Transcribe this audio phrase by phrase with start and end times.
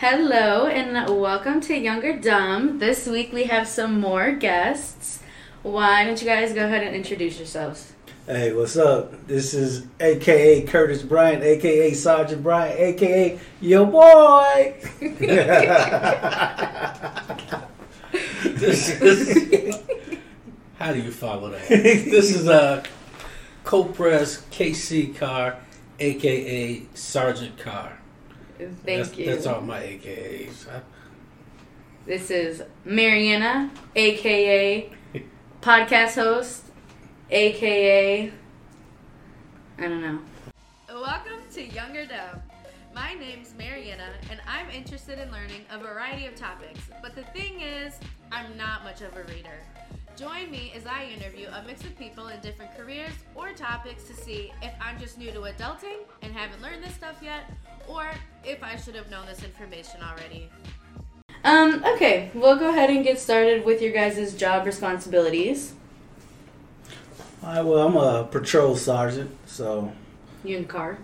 [0.00, 2.78] Hello and welcome to Young or Dumb.
[2.78, 5.22] This week we have some more guests.
[5.62, 7.92] Why don't you guys go ahead and introduce yourselves?
[8.24, 9.26] Hey, what's up?
[9.26, 14.74] This is AKA Curtis Bryant, AKA Sergeant Bryant, AKA Yo Boy.
[18.42, 19.78] This is,
[20.78, 21.68] how do you follow that?
[21.68, 25.58] This is uh, a Copres KC Carr,
[25.98, 27.99] aka Sergeant Carr.
[28.60, 29.26] Thank that's, you.
[29.26, 30.68] That's all my AKAs.
[30.68, 30.80] huh?
[32.04, 34.90] This is Marianna, aka
[35.62, 36.64] podcast host,
[37.30, 38.30] aka
[39.78, 40.18] I don't know.
[40.90, 42.42] Welcome to Young or Dumb.
[42.94, 46.80] My name's Marianna, and I'm interested in learning a variety of topics.
[47.00, 47.94] But the thing is,
[48.30, 49.64] I'm not much of a reader.
[50.16, 54.14] Join me as I interview a mix of people in different careers or topics to
[54.14, 57.50] see if I'm just new to adulting and haven't learned this stuff yet,
[57.88, 58.10] or
[58.44, 60.50] if I should have known this information already.
[61.42, 65.72] Um, okay, we'll go ahead and get started with your guys' job responsibilities.
[67.42, 69.90] All right, well, I'm a patrol sergeant, so
[70.44, 70.98] You in the car?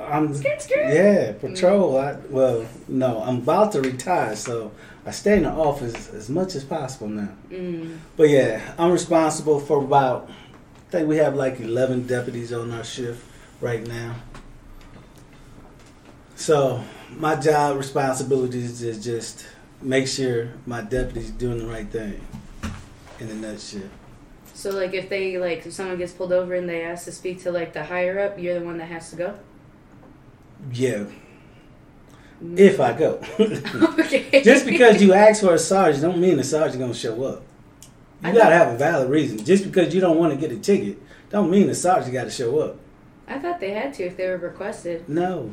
[0.00, 0.92] I'm Skirt, skirt.
[0.92, 1.96] yeah patrol.
[1.96, 4.72] I, well, no, I'm about to retire, so
[5.08, 7.30] I stay in the office as much as possible now.
[7.50, 7.96] Mm.
[8.14, 10.28] But yeah, I'm responsible for about.
[10.28, 13.24] I think we have like 11 deputies on our shift
[13.62, 14.16] right now.
[16.36, 19.46] So my job responsibilities is just
[19.80, 22.20] make sure my deputies doing the right thing.
[23.18, 23.82] In a nutshell.
[24.54, 27.42] So, like, if they, like, if someone gets pulled over and they ask to speak
[27.42, 29.38] to, like, the higher up, you're the one that has to go?
[30.72, 31.04] Yeah,
[32.56, 33.20] if I go.
[33.40, 34.42] okay.
[34.42, 37.42] just because you ask for a sergeant don't mean the sergeant gonna show up.
[38.22, 39.44] You I gotta have a valid reason.
[39.44, 40.98] Just because you don't want to get a ticket,
[41.30, 42.76] don't mean the sergeant got to show up.
[43.28, 45.08] I thought they had to if they were requested.
[45.08, 45.52] No,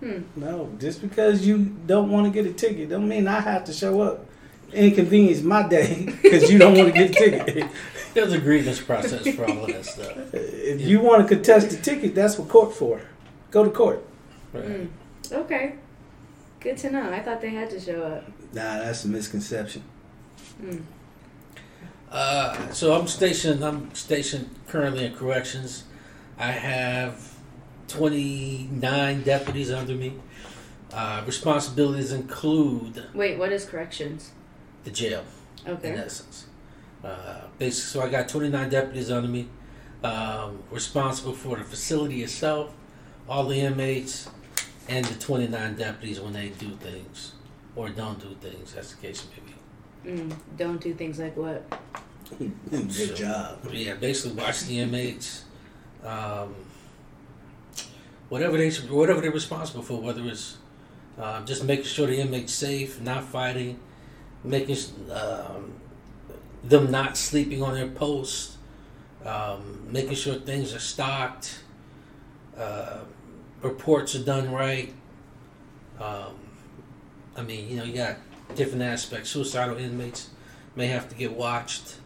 [0.00, 0.22] Hmm.
[0.34, 0.70] no.
[0.78, 4.00] Just because you don't want to get a ticket, don't mean I have to show
[4.00, 4.26] up.
[4.72, 7.68] Inconvenience my day because you don't want to get a ticket.
[8.14, 10.16] There's a grievance process for all of that stuff.
[10.32, 13.02] if you want to contest the ticket, that's what court for.
[13.50, 14.04] Go to court.
[14.52, 14.64] Right.
[14.64, 14.88] Mm.
[15.32, 15.74] Okay.
[16.60, 17.10] Good to know.
[17.10, 18.28] I thought they had to show up.
[18.52, 19.82] Nah, that's a misconception.
[20.62, 20.82] Mm.
[22.10, 23.64] Uh, so I'm stationed.
[23.64, 25.84] I'm stationed currently in corrections.
[26.38, 27.34] I have
[27.88, 30.14] 29 deputies under me.
[30.92, 34.32] Uh, responsibilities include Wait, what is corrections?
[34.84, 35.24] the jail.
[35.66, 35.92] Okay.
[35.92, 36.46] In essence.
[37.04, 39.48] Uh, basically, so I got 29 deputies under me,
[40.02, 42.74] um, responsible for the facility itself,
[43.28, 44.28] all the inmates,
[44.90, 47.32] and the 29 deputies when they do things
[47.76, 50.20] or don't do things, as the case may be.
[50.20, 50.36] Mm.
[50.58, 51.62] Don't do things like what?
[52.38, 53.58] Good job.
[53.72, 55.44] Yeah, basically watch the inmates,
[56.04, 56.54] um,
[58.28, 60.58] whatever they whatever they're responsible for, whether it's
[61.18, 63.78] uh, just making sure the inmate's safe, not fighting,
[64.42, 64.76] making
[65.12, 65.72] um,
[66.64, 68.56] them not sleeping on their post,
[69.24, 71.60] um, making sure things are stocked,
[72.56, 73.00] uh,
[73.62, 74.92] reports are done right.
[76.00, 76.34] Um,
[77.36, 78.16] I mean, you know, you got
[78.54, 79.30] different aspects.
[79.30, 80.30] Suicidal inmates
[80.76, 81.96] may have to get watched.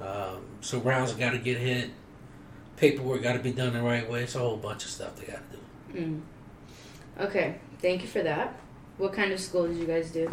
[0.00, 1.90] Um, so rounds got to get hit.
[2.76, 4.22] Paperwork got to be done the right way.
[4.22, 6.00] It's a whole bunch of stuff they got to do.
[6.00, 6.20] Mm.
[7.20, 7.56] Okay.
[7.80, 8.58] Thank you for that.
[8.96, 10.30] What kind of school did you guys do?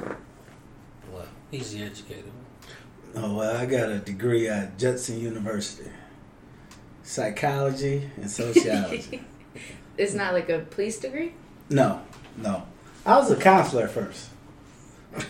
[1.11, 2.29] Well, he's the educator.
[3.15, 5.89] Oh well, I got a degree at Judson University,
[7.03, 9.23] psychology and sociology.
[9.97, 11.33] It's not like a police degree?
[11.69, 12.01] no,
[12.37, 12.63] no,
[13.05, 14.29] I was a counselor first.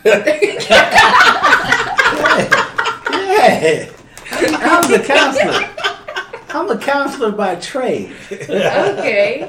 [3.28, 3.90] Yeah,
[4.30, 5.70] I was a counselor.
[6.50, 8.16] I'm a counselor by trade.
[8.32, 9.42] okay.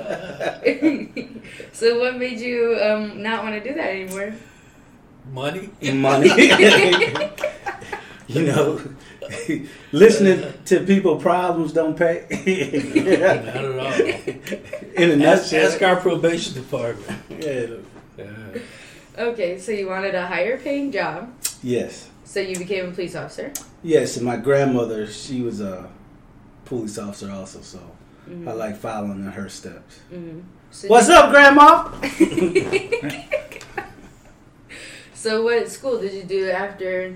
[1.73, 4.35] so what made you um, not want to do that anymore?
[5.33, 5.69] Money?
[5.93, 6.29] Money.
[8.29, 8.81] you know,
[9.93, 12.25] listening to people problems don't pay.
[13.05, 13.93] Not at all.
[15.03, 15.66] In a Ask, nutshell.
[15.72, 17.19] ask our probation department.
[17.31, 17.67] Yeah.
[18.17, 18.27] Yeah.
[19.19, 21.32] Okay, so you wanted a higher paying job,
[21.62, 22.08] Yes.
[22.25, 23.53] so you became a police officer.
[23.82, 25.88] Yes, and my grandmother, she was a
[26.64, 27.81] police officer also, so
[28.29, 28.47] Mhm.
[28.49, 29.99] I like following in her steps.
[30.12, 30.43] Mhm.
[30.70, 31.91] So What's you- up, Grandma?
[35.14, 37.14] so what school did you do after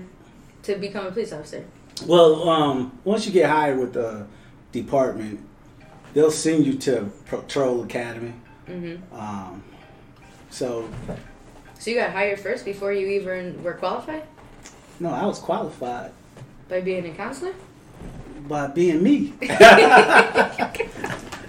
[0.63, 1.63] to become a police officer?
[2.05, 4.25] Well, um, once you get hired with the
[4.71, 5.39] department,
[6.13, 8.33] they'll send you to patrol academy.
[8.67, 9.63] hmm Um,
[10.49, 10.87] so
[11.79, 14.23] So you got hired first before you even were qualified
[14.99, 16.11] no, I was qualified
[16.69, 17.53] by being a counselor.
[18.47, 19.33] by being me.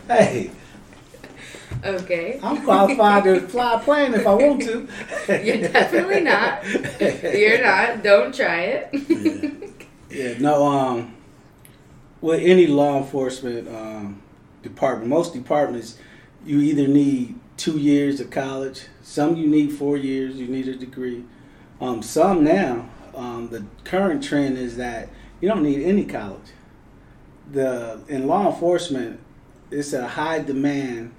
[0.08, 0.50] hey,
[1.84, 2.40] Okay.
[2.42, 4.88] I'm qualified to fly a plane if I want to.
[5.28, 6.64] You're definitely not.
[7.22, 8.02] You're not.
[8.02, 8.88] Don't try it.
[8.92, 9.50] yeah.
[10.14, 11.14] Yeah, no, um,
[12.20, 14.22] with any law enforcement um,
[14.62, 15.98] department, most departments,
[16.44, 20.76] you either need two years of college, some you need four years, you need a
[20.76, 21.24] degree.
[21.80, 25.08] Um, some now, um, the current trend is that
[25.40, 26.50] you don't need any college.
[27.50, 29.20] The in law enforcement,
[29.70, 31.12] it's a high demand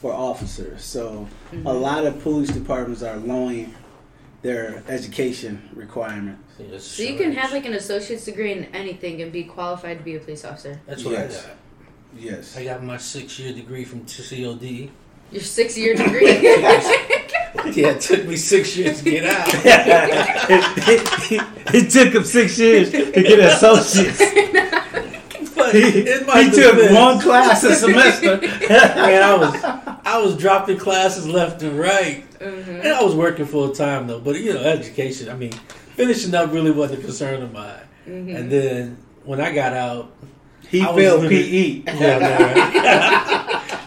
[0.00, 0.84] for officers.
[0.84, 1.66] So Mm-hmm.
[1.66, 3.74] a lot of police departments are lowering
[4.42, 6.54] their education requirements.
[6.58, 7.36] Yes, So you can is.
[7.38, 10.80] have like an associate's degree in anything and be qualified to be a police officer.
[10.86, 11.44] That's what Yes.
[11.44, 11.56] I got.
[12.18, 12.56] Yes.
[12.56, 14.90] I got my six year degree from COD.
[15.30, 16.26] Your six year degree.
[16.42, 19.46] yeah, it took me six years to get out.
[20.50, 24.18] it, it took him six years to get an associate's.
[25.54, 28.38] But He, in my he took one class a semester.
[28.40, 32.80] Man, I was I was dropping classes left and right, Mhm.
[32.80, 34.18] and I was working full time though.
[34.18, 35.28] But you know, education.
[35.28, 35.52] I mean,
[35.94, 37.86] finishing up really wasn't a concern of mine.
[38.08, 38.34] Mhm.
[38.36, 40.10] And then when I got out,
[40.68, 41.82] He I failed PE.
[41.86, 42.54] yeah, man,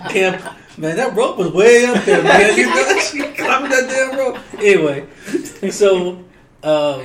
[0.13, 0.41] damn,
[0.77, 2.57] man, that rope was way up there, man.
[2.57, 4.37] You know, she climbing that damn rope.
[4.59, 5.05] Anyway,
[5.71, 6.23] so
[6.63, 7.01] um,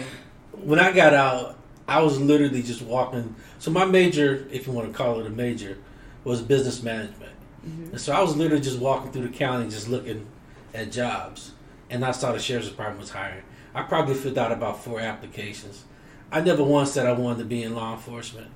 [0.64, 3.34] when I got out, I was literally just walking.
[3.58, 5.76] So my major, if you want to call it a major,
[6.22, 7.32] was business management.
[7.92, 10.26] And so I was literally just walking through the county, just looking
[10.74, 11.52] at jobs,
[11.90, 13.42] and I saw the sheriff's department was hiring.
[13.74, 15.84] I probably filled out about four applications.
[16.30, 18.48] I never once said I wanted to be in law enforcement.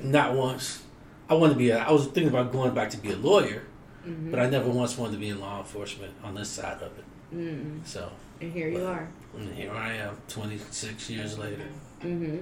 [0.00, 0.82] Not once.
[1.30, 1.70] I wanted to be.
[1.70, 3.62] A, I was thinking about going back to be a lawyer,
[4.06, 4.30] Mhm.
[4.30, 7.04] but I never once wanted to be in law enforcement on this side of it.
[7.34, 7.80] Mm.
[7.86, 8.10] So
[8.40, 9.08] And here you are.
[9.36, 11.62] and here I am, 26 years later.
[12.02, 12.36] hmm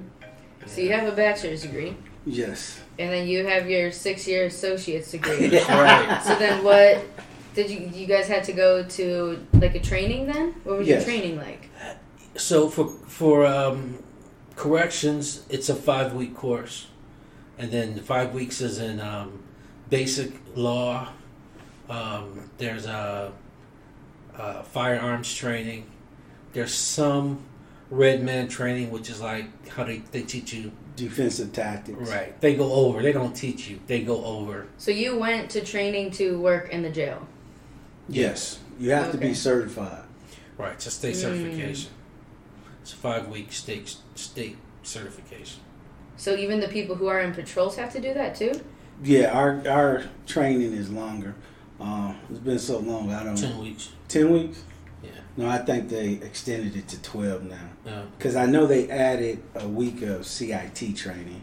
[0.66, 2.80] So you have a bachelor's degree, Yes.
[2.98, 5.48] and then you have your six year associate's degree.
[5.68, 6.22] Right.
[6.24, 7.04] so then what?
[7.54, 10.54] Did you you guys had to go to like a training then?
[10.64, 11.06] What was Yes.
[11.06, 11.68] your training like?
[12.36, 13.98] So for for um,
[14.56, 16.86] corrections, it's a five week course,
[17.58, 19.42] and then the five weeks is in um,
[19.90, 21.08] basic law.
[21.90, 23.32] Um, there's a,
[24.38, 25.84] a firearms training.
[26.54, 27.40] There's some
[27.90, 30.72] red man training, which is like how they, they teach you.
[31.08, 32.10] Defensive tactics.
[32.10, 32.40] Right.
[32.40, 33.02] They go over.
[33.02, 33.80] They don't teach you.
[33.88, 34.68] They go over.
[34.78, 37.26] So you went to training to work in the jail.
[38.08, 38.60] Yes.
[38.78, 40.04] You have to be certified.
[40.56, 40.74] Right.
[40.74, 41.20] It's a state Mm.
[41.20, 41.90] certification.
[42.82, 45.60] It's a five week state state certification.
[46.16, 48.52] So even the people who are in patrols have to do that too.
[49.02, 51.34] Yeah, our our training is longer.
[51.80, 53.12] Um, it's been so long.
[53.12, 53.34] I don't.
[53.36, 53.88] Ten weeks.
[54.06, 54.62] Ten weeks.
[55.36, 55.44] Yeah.
[55.44, 58.02] No, I think they extended it to twelve now.
[58.18, 61.42] Because I know they added a week of CIT training,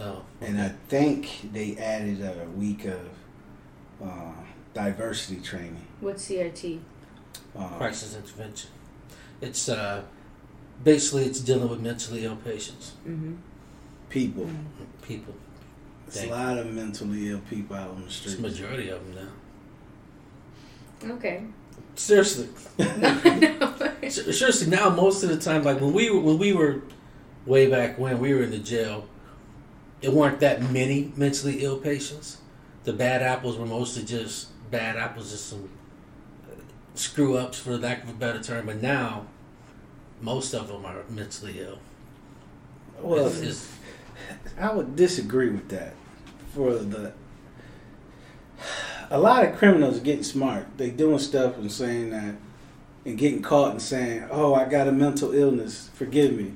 [0.00, 0.22] oh.
[0.40, 3.00] and I think they added a week of
[4.02, 4.32] uh,
[4.74, 5.86] diversity training.
[6.00, 6.80] What's CIT?
[7.56, 8.70] Uh, crisis intervention.
[9.40, 10.02] It's uh,
[10.82, 13.34] basically it's dealing with mentally ill patients, Mm-hmm.
[14.10, 14.48] people.
[15.02, 15.34] people.
[16.06, 18.36] There's a Thank lot of mentally ill people out on the It's street.
[18.36, 19.14] the majority of them
[21.02, 21.14] now.
[21.14, 21.44] Okay.
[21.98, 22.48] Seriously,
[22.78, 22.86] no,
[23.40, 24.08] no.
[24.08, 24.68] Seriously.
[24.68, 26.82] Now most of the time, like when we were when we were
[27.44, 29.08] way back when we were in the jail,
[30.00, 32.38] it weren't that many mentally ill patients.
[32.84, 35.68] The bad apples were mostly just bad apples, just some
[36.48, 36.54] uh,
[36.94, 38.66] screw ups, for lack of a better term.
[38.66, 39.26] But now,
[40.20, 41.78] most of them are mentally ill.
[43.00, 43.68] Well, It's- it's-
[44.56, 45.94] I would disagree with that.
[46.54, 47.12] For the
[49.10, 50.66] a lot of criminals are getting smart.
[50.76, 52.34] They doing stuff and saying that
[53.04, 55.90] and getting caught and saying, "Oh, I got a mental illness.
[55.94, 56.52] Forgive me."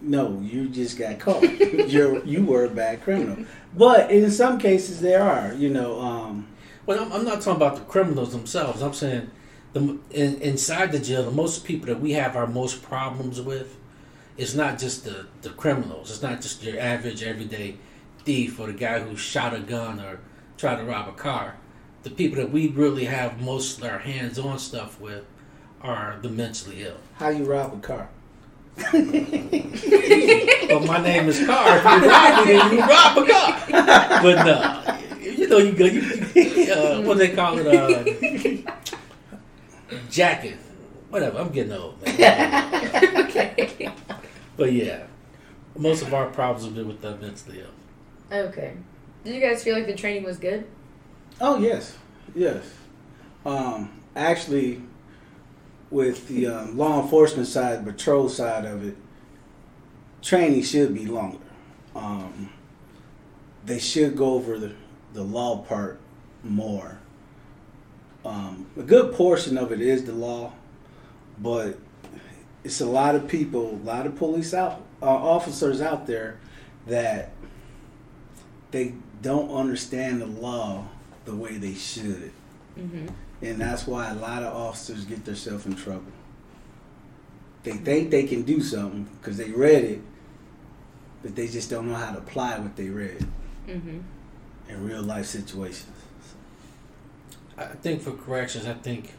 [0.00, 1.42] No, you just got caught.
[1.88, 3.44] You're you were a bad criminal.
[3.76, 5.52] But in some cases, there are.
[5.54, 6.48] You know, um,
[6.86, 8.82] Well, I'm, I'm not talking about the criminals themselves.
[8.82, 9.30] I'm saying
[9.72, 13.76] the in, inside the jail, the most people that we have our most problems with
[14.38, 16.10] it's not just the, the criminals.
[16.10, 17.76] It's not just your average everyday
[18.24, 20.20] thief or the guy who shot a gun or
[20.58, 21.56] tried to rob a car.
[22.02, 25.24] The people that we really have most of our hands on stuff with
[25.80, 26.98] are the mentally ill.
[27.14, 28.08] how you rob a car.
[30.68, 31.78] Well, my name is Carr.
[31.78, 34.22] If you rob me, then you rob a car.
[34.22, 35.86] But no, you know you go.
[35.86, 36.02] You,
[36.34, 37.66] you, uh, what they call it?
[38.68, 38.72] Uh,
[40.10, 40.58] jacket.
[41.08, 41.38] Whatever.
[41.38, 43.24] I'm getting old, man.
[43.24, 43.90] okay.
[44.58, 45.04] But yeah,
[45.76, 48.36] most of our problems have been with the mentally ill.
[48.48, 48.74] Okay.
[49.28, 50.66] Did you guys feel like the training was good?
[51.38, 51.94] Oh yes,
[52.34, 52.64] yes.
[53.44, 54.80] Um, actually,
[55.90, 58.96] with the um, law enforcement side, patrol side of it,
[60.22, 61.44] training should be longer.
[61.94, 62.50] Um,
[63.66, 64.72] they should go over the,
[65.12, 66.00] the law part
[66.42, 66.98] more.
[68.24, 70.54] um, a good portion of it is the law,
[71.38, 71.78] but
[72.64, 76.40] it's a lot of people, a lot of police out uh, officers out there
[76.86, 77.32] that
[78.70, 80.86] they don't understand the law
[81.24, 82.30] the way they should,
[82.78, 83.06] Mm-hmm.
[83.42, 86.12] and that's why a lot of officers get themselves in trouble.
[87.64, 90.00] They think they can do something because they read it,
[91.22, 93.26] but they just don't know how to apply what they read
[93.68, 93.98] Mm-hmm.
[94.68, 95.90] in real life situations.
[97.58, 99.12] I think for corrections, I think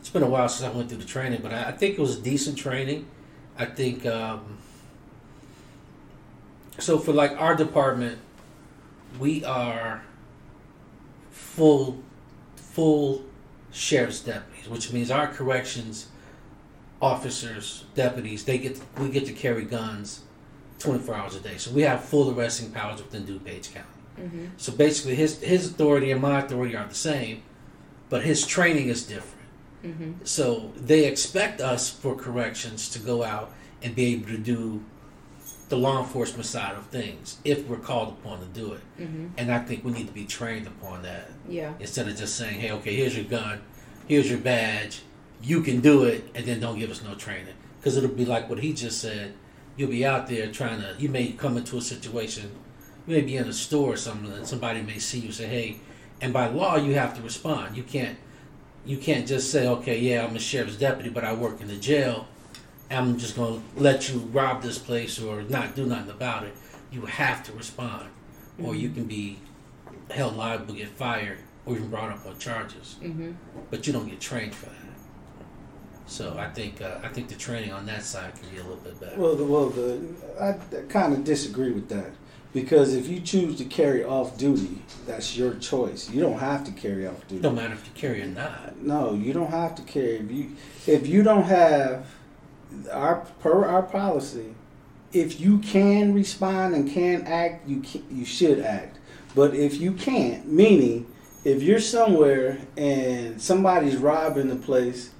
[0.00, 2.00] it's been a while since I went through the training, but I, I think it
[2.00, 3.06] was decent training.
[3.56, 4.58] I think um,
[6.78, 8.18] so for like our department,
[9.18, 10.04] we are
[11.30, 12.02] full
[12.56, 13.24] full
[13.72, 16.08] sheriff's deputies, which means our corrections
[17.00, 20.22] officers, deputies, they get we get to carry guns
[20.78, 21.56] twenty four hours a day.
[21.56, 23.88] So we have full arresting powers within DuPage County.
[24.18, 24.46] Mm-hmm.
[24.56, 27.42] So basically, his his authority and my authority are the same,
[28.08, 29.48] but his training is different.
[29.84, 30.12] Mm-hmm.
[30.24, 33.52] So they expect us for corrections to go out
[33.82, 34.82] and be able to do
[35.74, 38.80] the law enforcement side of things if we're called upon to do it.
[39.00, 39.26] Mm-hmm.
[39.36, 41.72] And I think we need to be trained upon that Yeah.
[41.80, 43.60] instead of just saying, "Hey, okay, here's your gun,
[44.06, 45.02] here's your badge,
[45.42, 47.54] you can do it," and then don't give us no training.
[47.80, 49.34] Because it'll be like what he just said.
[49.76, 50.94] You'll be out there trying to.
[50.96, 52.52] You may come into a situation.
[53.06, 55.78] You may be in a store or something, and somebody may see you say, "Hey,"
[56.20, 57.76] and by law you have to respond.
[57.76, 58.16] You can't.
[58.86, 61.76] You can't just say, "Okay, yeah, I'm a sheriff's deputy, but I work in the
[61.76, 62.28] jail."
[62.90, 66.54] I'm just gonna let you rob this place or not do nothing about it.
[66.90, 68.08] You have to respond,
[68.62, 69.38] or you can be
[70.10, 72.96] held liable, get fired, or even brought up on charges.
[73.02, 73.32] Mm-hmm.
[73.70, 74.76] But you don't get trained for that.
[76.06, 78.76] So I think uh, I think the training on that side can be a little
[78.76, 79.18] bit better.
[79.18, 80.00] Well, the, well, the
[80.40, 80.52] I
[80.88, 82.12] kind of disagree with that
[82.52, 86.10] because if you choose to carry off duty, that's your choice.
[86.10, 87.42] You don't have to carry off duty.
[87.42, 88.76] no matter if you carry or not.
[88.80, 90.16] No, you don't have to carry.
[90.16, 92.06] If you if you don't have
[92.92, 94.54] our per our policy,
[95.12, 98.98] if you can respond and can act, you can, you should act.
[99.34, 101.06] But if you can't, meaning
[101.44, 105.10] if you're somewhere and somebody's robbing the place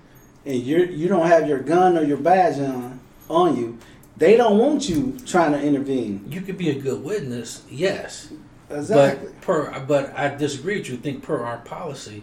[0.47, 3.79] and you you don't have your gun or your badge on on you,
[4.17, 6.27] they don't want you trying to intervene.
[6.31, 8.33] You could be a good witness, yes.
[8.71, 9.29] Exactly.
[9.29, 10.97] But per but I disagree with you.
[10.97, 12.23] I think per our policy,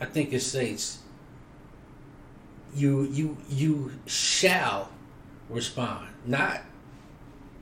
[0.00, 0.98] I think it states
[2.76, 4.90] you you you shall
[5.48, 6.60] respond, not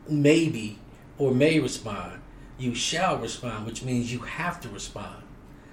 [0.08, 0.78] maybe
[1.18, 2.20] or may respond.
[2.58, 5.22] You shall respond, which means you have to respond.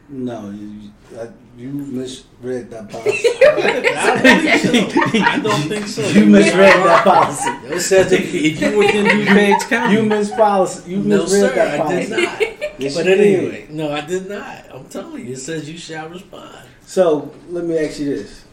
[0.10, 3.28] no, you, uh, you misread that policy.
[3.46, 6.02] I don't think so.
[6.10, 7.50] you misread that policy.
[7.74, 9.94] It says if, if you within DuPage County.
[9.96, 10.92] You mis policy.
[10.92, 12.10] You no, misread sir, that I policy.
[12.10, 12.80] did not.
[12.80, 13.70] Yes, but you did.
[13.72, 14.66] no, I did not.
[14.74, 16.68] I'm telling you, it says you shall respond.
[16.86, 18.44] So let me ask you this.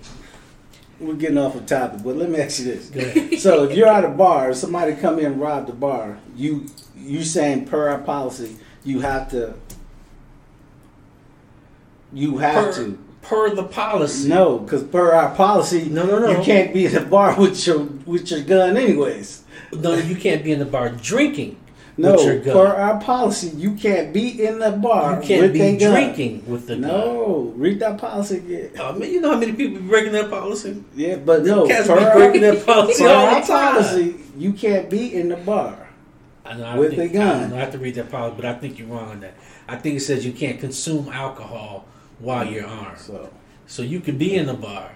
[1.01, 3.41] We're getting off the topic, but let me ask you this.
[3.43, 7.23] So if you're at a bar, somebody come in and rob the bar, you you
[7.23, 9.55] saying per our policy, you have to
[12.13, 12.99] you have per, to.
[13.23, 14.29] per the policy.
[14.29, 16.31] No, because per our policy, No, no, no.
[16.39, 19.45] you can't be in the bar with your with your gun anyways.
[19.73, 21.57] No, you can't be in the bar drinking
[21.99, 22.55] No, with your gun.
[22.55, 25.91] per our policy, you can't be in the bar you can't with be a gun.
[25.93, 26.83] drinking with the gun.
[26.83, 28.71] No, read that policy again.
[28.81, 30.83] I mean, you know how many people be breaking that policy?
[30.95, 33.75] Yeah, but no, Cats be breaking that policy per all our the time.
[33.75, 35.89] policy, you can't be in the bar.
[36.45, 37.27] I know, I With think, a gun.
[37.37, 39.21] I, don't know, I have to read that policy, but I think you're wrong on
[39.21, 39.35] that.
[39.69, 41.85] I think it says you can't consume alcohol
[42.21, 42.99] while you're armed.
[42.99, 43.29] So
[43.67, 44.93] So you can be in the bar,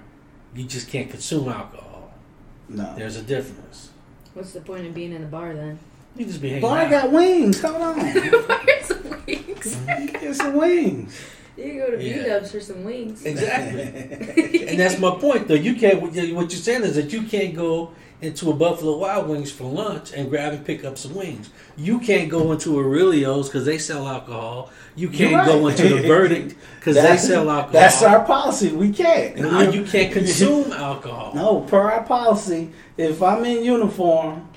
[0.54, 2.12] you just can't consume alcohol.
[2.68, 2.94] no.
[2.96, 3.90] There's a difference.
[4.34, 5.78] What's the point of being in the bar then?
[6.16, 6.90] You just be hanging Bar out.
[6.90, 7.60] got wings.
[7.62, 9.76] Hold on, Where's some wings?
[9.86, 11.20] get some wings.
[11.56, 12.22] You can go to Yeah.
[12.22, 13.24] B Dubs for some wings.
[13.24, 13.82] Exactly.
[14.68, 15.54] and that's my point, though.
[15.54, 16.00] You can't.
[16.02, 17.92] What you're saying is that you can't go
[18.22, 21.50] into a Buffalo Wild Wings for lunch and grab and pick up some wings.
[21.76, 24.70] You can't go into Aurelio's because they sell alcohol.
[24.94, 27.72] You can't You're go into the Verdict because they sell alcohol.
[27.72, 28.72] That's our policy.
[28.72, 29.36] We can't.
[29.36, 31.34] No, you can't consume alcohol.
[31.34, 34.48] No, per our policy, if I'm in uniform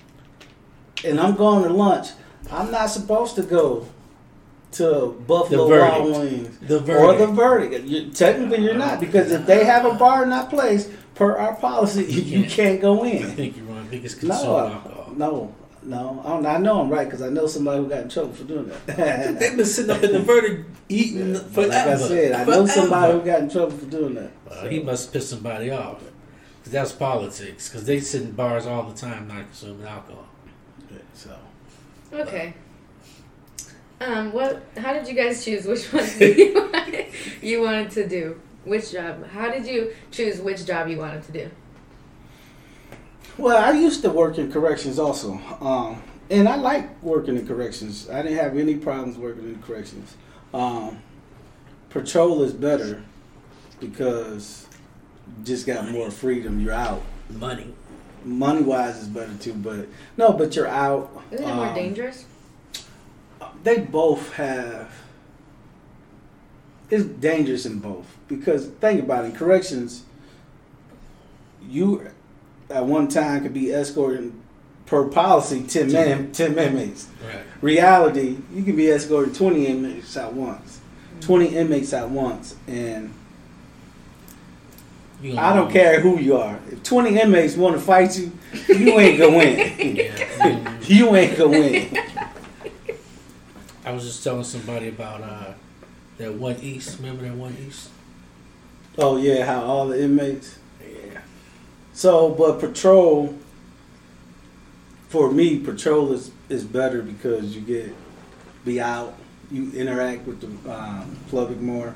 [1.05, 2.09] and I'm going to lunch,
[2.51, 3.87] I'm not supposed to go
[4.73, 6.05] to Buffalo Wild.
[6.19, 7.85] Wings The or the verdict.
[7.85, 11.55] You, technically, you're not because if they have a bar in that place, per our
[11.55, 12.51] policy, you can't.
[12.51, 13.23] can't go in.
[13.25, 13.85] I think you're wrong.
[13.87, 15.13] Think it's No, alcohol.
[15.15, 16.21] no, no.
[16.25, 18.43] I, don't- I know I'm right because I know somebody who got in trouble for
[18.43, 18.85] doing that.
[19.39, 21.67] They've been sitting up in the Verdict eating But forever.
[21.69, 24.31] like I said, I know somebody who got in trouble for doing that.
[24.51, 26.03] Uh, he must piss somebody off.
[26.63, 27.69] Cause that's politics.
[27.69, 30.25] Because they sit in bars all the time not consuming alcohol.
[31.13, 31.35] So
[32.13, 32.53] Okay.
[34.01, 34.61] Um, what?
[34.77, 37.05] How did you guys choose which one you wanted,
[37.41, 38.39] you wanted to do?
[38.63, 39.25] Which job?
[39.27, 41.51] How did you choose which job you wanted to do?
[43.37, 48.09] Well, I used to work in corrections also, um, and I like working in corrections.
[48.09, 50.15] I didn't have any problems working in corrections.
[50.53, 50.99] Um,
[51.89, 53.03] patrol is better
[53.79, 54.67] because
[55.37, 56.59] you just got more freedom.
[56.59, 57.01] You're out.
[57.29, 57.73] Money.
[58.25, 61.11] Money wise is better too, but no, but you're out.
[61.31, 62.25] Isn't it more Um, dangerous?
[63.63, 64.91] They both have.
[66.89, 69.35] It's dangerous in both because think about it.
[69.35, 70.03] Corrections,
[71.69, 72.07] you
[72.69, 74.41] at one time could be escorting
[74.85, 77.07] per policy ten men, ten inmates.
[77.25, 77.41] Right.
[77.61, 80.79] Reality, you can be escorting twenty inmates at once,
[81.21, 83.13] twenty inmates at once, and You gonna
[85.33, 86.59] I don't care who you are.
[86.71, 88.31] If twenty inmates want to fight you,
[88.67, 90.71] you ain't gonna win.
[90.87, 91.97] You ain't gonna win.
[93.83, 95.53] I was just telling somebody about uh,
[96.17, 96.99] that one East.
[96.99, 97.89] Remember that one East?
[98.97, 100.59] Oh yeah, how all the inmates.
[100.79, 101.21] Yeah.
[101.93, 103.35] So, but patrol,
[105.09, 107.95] for me, patrol is, is better because you get
[108.63, 109.15] be out,
[109.49, 111.95] you interact with the um, public more.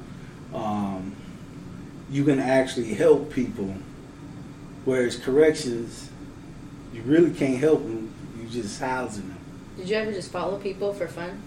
[0.54, 1.16] Um,
[2.10, 3.74] you can actually help people,
[4.86, 6.10] whereas corrections,
[6.94, 8.12] you really can't help them.
[8.40, 9.38] You just housing them.
[9.78, 11.42] Did you ever just follow people for fun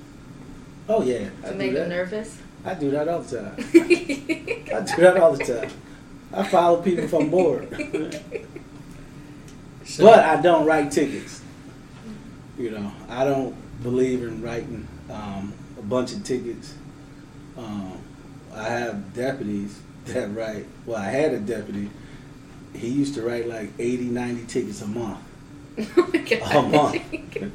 [0.88, 2.38] Oh yeah, to do make them nervous?
[2.64, 3.54] I do that all the time.
[3.58, 5.70] I do that all the time.
[6.32, 7.68] I follow people if I'm bored.
[9.84, 11.42] So, But I don't write tickets.
[12.56, 16.74] You know, I don't believe in writing um, a bunch of tickets.
[17.58, 17.98] Um,
[18.54, 19.80] I have deputies
[20.12, 20.66] that write.
[20.86, 21.90] Well, I had a deputy.
[22.74, 25.18] He used to write like 80, 90 tickets a month.
[25.78, 26.54] oh my god.
[26.54, 27.52] A month.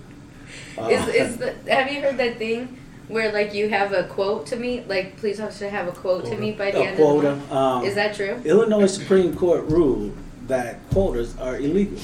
[0.77, 2.77] Uh, is, is the, have you heard that thing
[3.07, 4.87] where like you have a quote to meet?
[4.87, 6.41] Like police officer have a quote to Quota.
[6.41, 7.29] meet by the a end quota.
[7.29, 7.51] of the month.
[7.51, 8.41] Um, Is that true?
[8.45, 10.15] Illinois Supreme Court ruled
[10.47, 11.99] that quotas are illegal.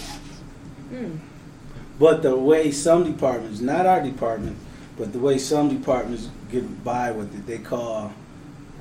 [0.90, 1.18] Hmm.
[2.00, 4.58] But the way some departments, not our department,
[4.98, 8.12] but the way some departments get by with it, they call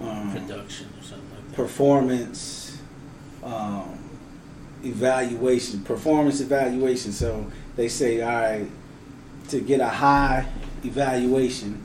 [0.00, 1.21] um, production or something like that.
[1.52, 2.78] Performance
[3.42, 3.98] um,
[4.84, 7.12] evaluation, performance evaluation.
[7.12, 8.66] So they say, all right,
[9.48, 10.46] to get a high
[10.84, 11.82] evaluation,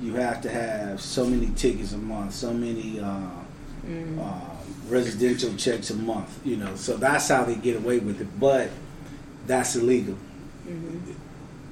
[0.00, 3.20] you have to have so many tickets a month, so many uh,
[3.86, 4.18] Mm.
[4.18, 4.40] uh,
[4.88, 6.40] residential checks a month.
[6.42, 8.40] You know, so that's how they get away with it.
[8.40, 8.70] But
[9.46, 10.14] that's illegal
[10.66, 10.98] hmm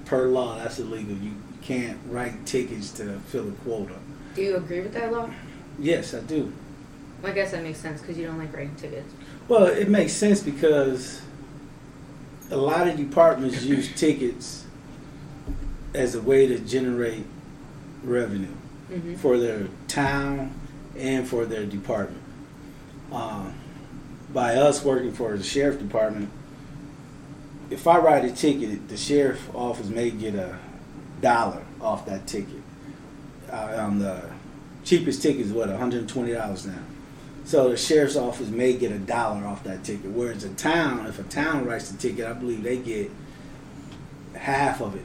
[0.05, 0.59] per law.
[0.59, 1.17] That's illegal.
[1.17, 3.95] You can't write tickets to fill a quota.
[4.35, 5.31] Do you agree with that law?
[5.79, 6.53] Yes, I do.
[7.25, 9.13] I guess that makes sense because you don't like writing tickets.
[9.49, 11.23] Well, it makes sense because
[12.51, 14.65] a lot of departments use tickets
[15.95, 17.25] as a way to generate
[18.03, 18.47] revenue
[18.89, 20.53] hmm for their town
[20.99, 22.23] and for their department.
[23.11, 23.55] Um,
[24.33, 26.31] by us working for the sheriff department,
[27.71, 30.59] if I write a ticket, the sheriff office may get a
[31.23, 32.61] dollar off that ticket.
[33.51, 34.23] Uh, on the
[34.85, 36.75] cheapest ticket is what $120 now.
[37.53, 40.11] So the sheriff's office may get a dollar off that ticket.
[40.11, 43.11] Whereas a town, if a town writes the ticket, I believe they get
[44.35, 45.03] half of it.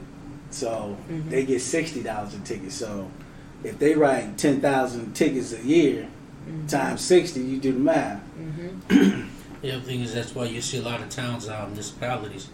[0.50, 1.28] So Mhm.
[1.28, 2.72] they get sixty dollars a ticket.
[2.72, 3.10] So
[3.62, 6.06] if they write ten thousand tickets a year
[6.48, 6.66] Mm-hmm.
[6.68, 8.22] times sixty, you do the math.
[8.38, 9.24] hmm
[9.60, 12.46] The other thing is that's why you see a lot of towns out municipalities,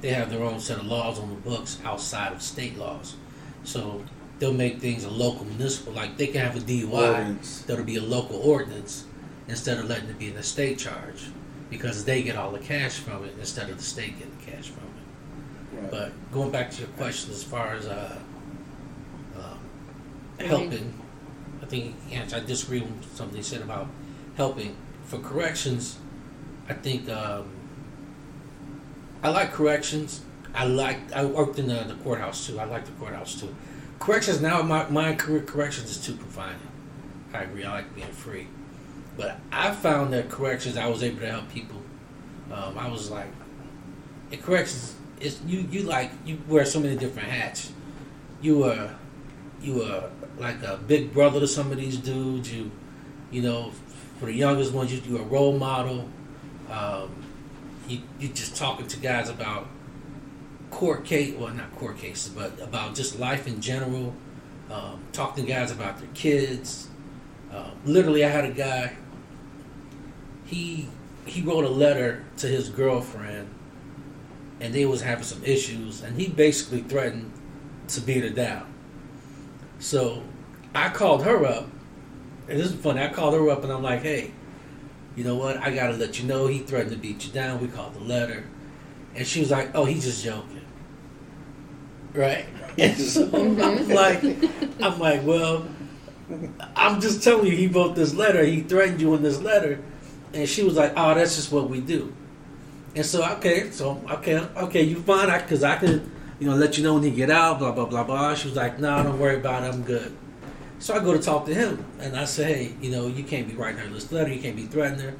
[0.00, 3.16] they have their own set of laws on the books outside of state laws.
[3.64, 4.00] So
[4.38, 7.64] they'll make things a local municipal, like they can have a DUI Ordinance.
[7.66, 9.04] that'll be a local ordinance
[9.48, 11.24] instead of letting it be an estate charge
[11.70, 14.68] because they get all the cash from it instead of the state getting the cash
[14.68, 15.82] from it.
[15.82, 15.90] Right.
[15.90, 18.18] But going back to your question as far as uh,
[19.36, 19.58] um,
[20.38, 20.94] I mean- helping,
[21.62, 23.88] I think Hans, I disagree with something you said about
[24.36, 25.98] helping for corrections.
[26.68, 27.50] I think um,
[29.22, 30.22] I like corrections.
[30.54, 32.58] I like I worked in the, the courthouse too.
[32.58, 33.54] I like the courthouse too.
[33.98, 36.58] Corrections now my my career corrections is too confining.
[37.32, 37.64] I agree.
[37.64, 38.48] I like being free,
[39.16, 41.82] but I found that corrections I was able to help people.
[42.52, 43.28] Um, I was like,
[44.30, 47.72] in corrections, it's you you like you wear so many different hats.
[48.40, 48.90] You were
[49.60, 52.52] you were like a big brother to some of these dudes.
[52.52, 52.70] You
[53.30, 53.72] you know
[54.18, 56.08] for the youngest ones you you a role model.
[56.70, 57.10] Um,
[57.88, 59.66] you you just talking to guys about
[60.70, 64.14] court case well not court cases but about just life in general.
[64.70, 66.88] Um, talking to guys about their kids.
[67.52, 68.96] Uh, literally, I had a guy.
[70.46, 70.88] He
[71.26, 73.48] he wrote a letter to his girlfriend,
[74.60, 77.32] and they was having some issues, and he basically threatened
[77.88, 78.72] to beat her down.
[79.78, 80.22] So
[80.74, 81.68] I called her up,
[82.48, 83.00] and this is funny.
[83.02, 84.32] I called her up, and I'm like, "Hey,
[85.16, 85.58] you know what?
[85.58, 87.60] I gotta let you know he threatened to beat you down.
[87.60, 88.44] We called the letter,
[89.14, 90.64] and she was like, oh, he's just joking,
[92.14, 92.46] right?
[92.78, 94.22] And so I'm like,
[94.80, 95.66] I'm like, well,
[96.76, 98.44] I'm just telling you, he wrote this letter.
[98.44, 99.80] He threatened you in this letter,
[100.32, 102.12] and she was like, oh, that's just what we do.
[102.94, 105.26] And so okay, so okay, okay, you fine?
[105.40, 107.58] Because I can, you know, let you know when you get out.
[107.58, 108.34] Blah blah blah blah.
[108.34, 109.72] She was like, no, don't worry about it.
[109.72, 110.14] I'm good.
[110.78, 113.48] So I go to talk to him, and I say, hey, you know, you can't
[113.48, 114.32] be writing her this letter.
[114.32, 115.14] You can't be threatening her.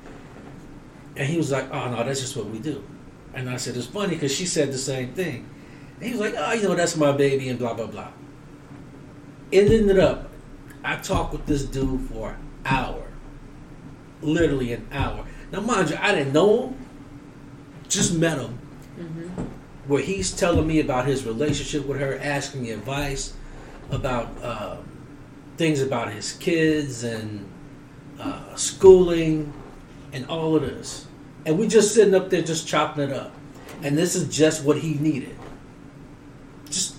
[1.17, 2.83] And he was like, oh no, that's just what we do.
[3.35, 5.49] And I said, it's funny because she said the same thing.
[5.97, 8.09] And he was like, oh, you know, that's my baby, and blah blah blah.
[9.51, 10.31] It ended up,
[10.85, 13.05] I talked with this dude for an hour,
[14.21, 15.25] literally an hour.
[15.53, 16.87] Now, mind you, I didn't know him,
[17.89, 18.59] just met him.
[19.87, 23.35] Where he's telling me about his relationship with her, asking me advice
[23.91, 24.77] about uh,
[25.57, 27.49] things about his kids and
[28.19, 29.53] uh, schooling
[30.13, 31.07] and all of this.
[31.45, 33.33] And we just sitting up there just chopping it up.
[33.83, 35.37] And this is just what he needed.
[36.67, 36.95] Just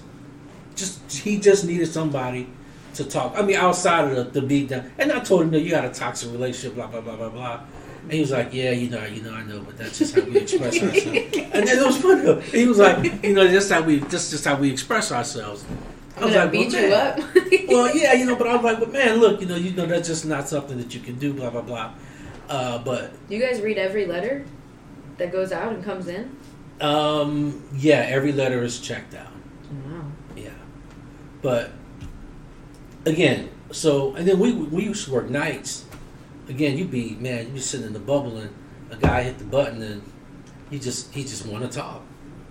[0.76, 2.50] just he just needed somebody
[2.96, 3.34] to talk.
[3.38, 4.92] I mean, outside of the, the beat down.
[4.98, 7.62] And I told him that you got a toxic relationship, blah blah blah blah blah.
[8.04, 10.22] And he was like, "Yeah, you know, you know, I know, but that's just how
[10.24, 11.16] we express ourselves."
[11.54, 12.42] And then it was funny.
[12.42, 15.64] He was like, "You know, that's how we, just just how we express ourselves."
[16.18, 17.20] I was like, beat well, you man.
[17.22, 17.36] up.
[17.70, 19.86] well, yeah, you know, but I was like, "But man, look, you know, you know,
[19.86, 21.94] that's just not something that you can do." Blah blah blah.
[22.50, 24.46] Uh, but Do you guys read every letter
[25.18, 26.36] that goes out and comes in?
[26.82, 29.32] um, yeah, every letter is checked out.
[29.88, 30.04] Wow.
[30.36, 30.50] Yeah,
[31.42, 31.72] but
[33.06, 35.86] again, so and then we we used to work nights.
[36.48, 38.54] Again, you'd be man, you be sitting in the bubble and
[38.92, 40.02] a guy hit the button and
[40.70, 42.02] he just he just want to talk.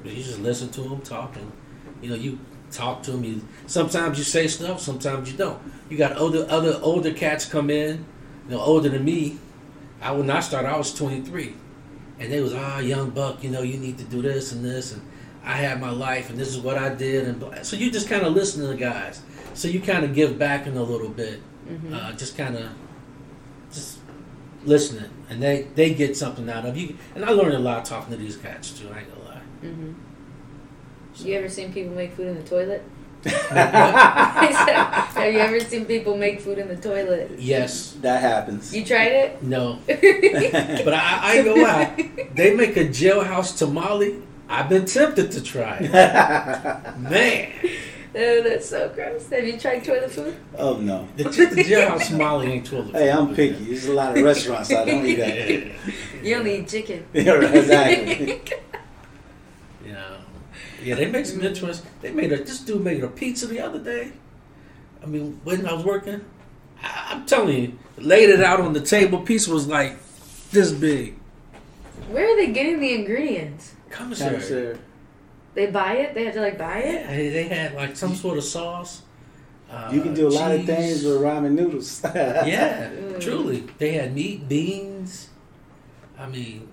[0.05, 1.53] You just listen to him talking.
[2.01, 2.39] You know, you
[2.71, 3.25] talk to him.
[3.25, 5.61] You sometimes you say stuff, sometimes you don't.
[5.89, 8.05] You got other other older cats come in,
[8.49, 9.39] you know, older than me.
[10.01, 11.55] I when I started, I was twenty three,
[12.19, 13.45] and they was ah young buck.
[13.45, 15.03] You know, you need to do this and this and.
[15.45, 18.23] I had my life, and this is what I did, and so you just kind
[18.23, 19.23] of listen to the guys.
[19.55, 21.95] So you kind of give back in a little bit, Mm-hmm.
[21.95, 22.69] uh, just kind of,
[23.73, 23.99] just
[24.65, 26.97] listening, and they they get something out of you.
[27.15, 28.89] And I learned a lot talking to these cats too.
[28.93, 29.41] I ain't gonna lie.
[29.63, 29.93] Mm-hmm.
[31.29, 32.83] You ever seen people make food in the toilet?
[33.25, 37.31] Have you ever seen people make food in the toilet?
[37.39, 38.75] yes, That happens.
[38.75, 39.43] You tried it?
[39.43, 42.11] no, but I, I ain't gonna lie.
[42.35, 44.21] They make a jailhouse tamale.
[44.49, 45.93] I've been tempted to try it.
[46.99, 47.53] Man,
[48.15, 49.29] Oh, that's so gross.
[49.31, 50.37] Have you tried toilet food?
[50.59, 51.09] oh no.
[51.17, 52.87] the, the jailhouse tamale ain't toilet.
[52.87, 52.95] Food.
[52.97, 53.37] Hey, I'm food.
[53.37, 53.65] picky.
[53.65, 55.73] There's a lot of restaurants I don't eat at.
[56.23, 57.05] You only eat chicken.
[57.13, 58.43] Yeah, right, exactly.
[59.85, 60.19] Yeah,
[60.83, 60.95] yeah.
[60.95, 61.85] They make some interest.
[62.01, 64.13] They made a this dude made a pizza the other day.
[65.03, 66.25] I mean, when I was working,
[66.83, 69.21] I, I'm telling you, laid it out on the table.
[69.23, 69.97] Pizza was like
[70.51, 71.17] this big.
[72.11, 73.75] Where are they getting the ingredients?
[73.91, 74.31] Commissary.
[74.35, 74.79] Commissary.
[75.55, 76.15] They buy it?
[76.15, 76.95] They have to like buy it?
[77.03, 79.03] Yeah, they they had like some sort of sauce.
[79.71, 82.01] Uh, You can do a lot of things with ramen noodles.
[82.15, 83.21] Yeah, Mm.
[83.21, 83.65] truly.
[83.79, 85.29] They had meat, beans.
[86.19, 86.69] I mean,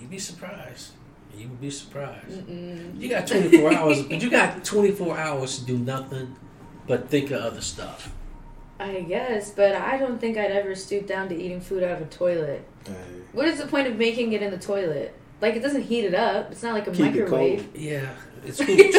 [0.00, 0.92] you'd be surprised.
[1.36, 2.46] You would be surprised.
[2.46, 3.00] Mm-mm.
[3.00, 6.36] You got 24 hours, but you got 24 hours to do nothing
[6.86, 8.12] but think of other stuff.
[8.78, 12.06] I guess, but I don't think I'd ever stoop down to eating food out of
[12.06, 12.64] a toilet.
[12.86, 12.92] Hey,
[13.32, 15.14] What is the point of making it in the toilet?
[15.44, 16.50] Like, it doesn't heat it up.
[16.50, 17.68] It's not like a Keep it microwave.
[17.76, 18.08] Yeah,
[18.46, 18.94] it's hooch.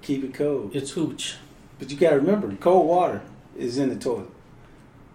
[0.00, 0.74] Keep it cold.
[0.74, 1.36] it's hooch.
[1.78, 3.20] But you gotta remember, cold water
[3.54, 4.30] is in the toilet.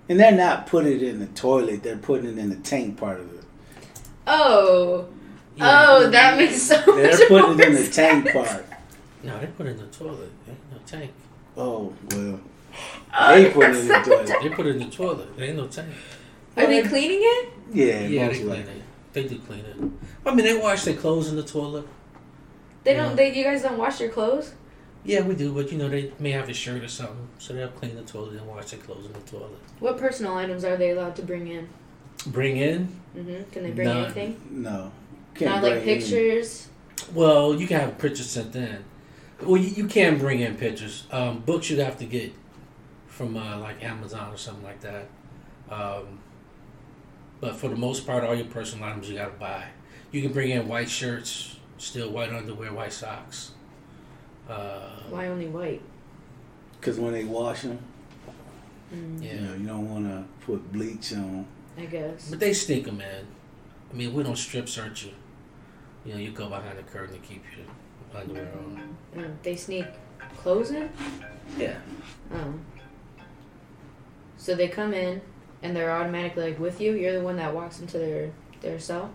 [0.08, 3.20] And they're not putting it in the toilet, they're putting it in the tank part
[3.20, 3.44] of it.
[4.28, 5.08] oh.
[5.56, 5.86] Yeah.
[5.88, 8.64] Oh, that makes so much They're putting it in more the tank part.
[9.24, 10.30] No, they put it in the toilet.
[10.46, 11.12] There ain't no tank.
[11.58, 12.40] Oh, well.
[13.18, 14.38] Oh, They put it in the that's toilet.
[14.44, 15.36] They put it in the toilet.
[15.36, 15.90] There ain't no tank.
[16.56, 17.50] Are they cleaning it?
[17.74, 18.74] Yeah, Yeah, most they clean likely.
[18.74, 18.82] it.
[19.18, 19.76] They do clean it.
[20.28, 21.88] I mean, they wash their clothes in the toilet.
[22.84, 23.16] They don't.
[23.16, 23.36] They.
[23.36, 24.54] You guys don't wash your clothes?
[25.04, 27.70] Yeah, we do, but you know, they may have a shirt or something, so they'll
[27.70, 29.58] clean the toilet and wash their clothes in the toilet.
[29.80, 31.68] What personal items are they allowed to bring in?
[32.28, 32.90] Bring in?
[33.16, 33.50] Mm-hmm.
[33.52, 34.04] Can they bring None.
[34.06, 34.40] anything?
[34.52, 34.92] No.
[35.34, 36.68] Can't bring like any- pictures.
[37.12, 38.84] Well, you can have pictures sent in.
[39.42, 41.08] Well, you, you can bring in pictures.
[41.12, 42.34] Um, books you'd have to get
[43.08, 45.08] from uh, like Amazon or something like that.
[45.72, 46.20] Um,
[47.40, 49.66] but for the most part, all your personal items you got to buy.
[50.12, 53.52] You can bring in white shirts, still white underwear, white socks.
[54.50, 55.82] Uh, Why only white?
[56.80, 57.80] Because when they wash them,
[58.94, 61.46] Mm, yeah, you know, you don't want to put bleach on.
[61.78, 62.30] I guess.
[62.30, 63.26] but they stink them, man.
[63.92, 65.12] I mean, we don't strip search you.
[66.06, 67.66] You know, you go behind the curtain to keep your
[68.22, 68.98] underwear on.
[69.14, 69.86] Mm, they sneak
[70.38, 70.90] clothes in.
[71.58, 71.76] Yeah.
[72.34, 72.54] Oh.
[74.38, 75.20] So they come in.
[75.64, 76.94] And they're automatically like with you.
[76.94, 79.12] You're the one that walks into their their cell.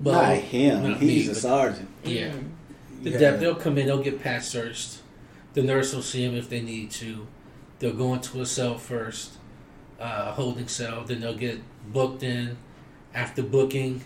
[0.00, 0.82] Not him.
[0.82, 1.88] not He's me, a sergeant.
[2.04, 2.30] Yeah.
[2.32, 2.48] Mm.
[3.02, 3.18] The Yeah.
[3.18, 4.98] dep they'll come in, they'll get pat searched.
[5.54, 7.26] The nurse will see them if they need to.
[7.78, 9.32] They'll go into a cell first,
[10.00, 11.04] uh, holding cell.
[11.04, 11.60] Then they'll get
[11.92, 12.56] booked in.
[13.14, 14.02] After booking,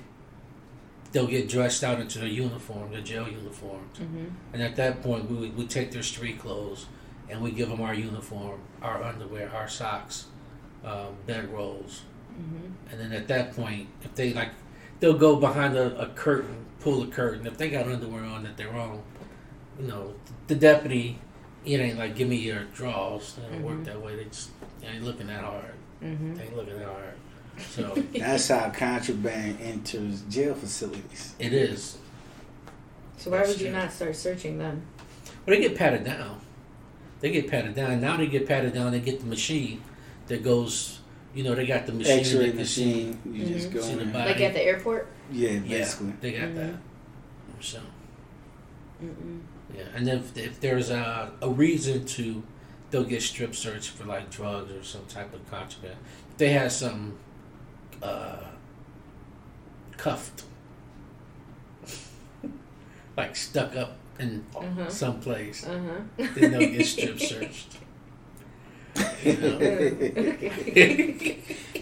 [1.12, 3.98] they'll get dressed out into their uniform, their jail uniforms.
[3.98, 4.30] Mhm.
[4.52, 6.86] And at that point, we, we take their street clothes
[7.30, 10.26] and we give them our uniform, our underwear, our socks,
[10.86, 12.02] um, bed rolls.
[12.38, 12.70] Mhm.
[12.92, 14.50] And then at that point, if they like,
[15.00, 17.46] they'll go behind a, a curtain, pull the curtain.
[17.46, 19.02] If they got underwear on that they're wrong,
[19.80, 20.14] you know,
[20.46, 21.18] the deputy,
[21.64, 23.34] it ain't like, give me your drawers.
[23.34, 23.84] They don't work Mhm.
[23.86, 24.16] that way.
[24.16, 25.74] They just, they ain't looking that hard.
[26.02, 26.36] Mhm.
[26.36, 27.14] They ain't looking that hard.
[27.70, 31.34] So That's how contraband enters jail facilities.
[31.38, 31.98] it is.
[33.18, 33.76] So why That's would you true.
[33.76, 34.82] not start searching them?
[35.46, 36.38] Well, they get patted down.
[37.20, 38.00] They get patted down.
[38.00, 38.92] Now they get patted down.
[38.92, 39.80] They get the machine
[40.28, 41.00] that goes.
[41.34, 42.18] You know, they got the machine.
[42.20, 43.18] X-ray that can see- machine.
[43.34, 43.74] You just Mhm.
[43.74, 44.12] go See the in.
[44.12, 44.32] body.
[44.32, 45.06] Like at the airport?
[45.30, 46.12] Yeah, Yeah, basically.
[46.20, 46.54] they got Mhm.
[46.56, 46.74] that.
[47.60, 47.78] So
[49.02, 49.40] Mm-mm.
[49.76, 52.42] yeah, and if if there's a a reason to,
[52.90, 55.98] they'll get strip searched for like drugs or some type of contraband.
[56.32, 57.18] If they had some.
[58.02, 58.44] uh,
[59.96, 60.44] cuffed,
[63.16, 64.88] like stuck up in Uh-huh.
[64.90, 65.78] some place, Uh
[66.18, 66.26] huh.
[66.34, 67.78] then they'll get strip searched.
[69.24, 69.34] You?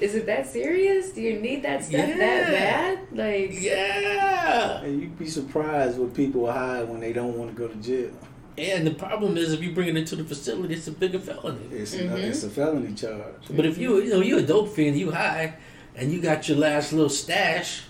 [0.01, 1.11] Is it that serious?
[1.13, 2.17] Do you need that stuff Yeah.
[2.17, 2.99] that bad?
[3.13, 4.81] Like, Yeah.
[4.83, 8.11] And you'd be surprised what people hide when they don't want to go to jail.
[8.57, 11.67] And the problem is, if you bring it into the facility, it's a bigger felony.
[11.73, 12.19] It's, a, Mhm.
[12.19, 13.35] it's a felony charge.
[13.51, 15.55] But if you, you know, you're a dope fiend, you high,
[15.97, 17.83] and you got your last little stash,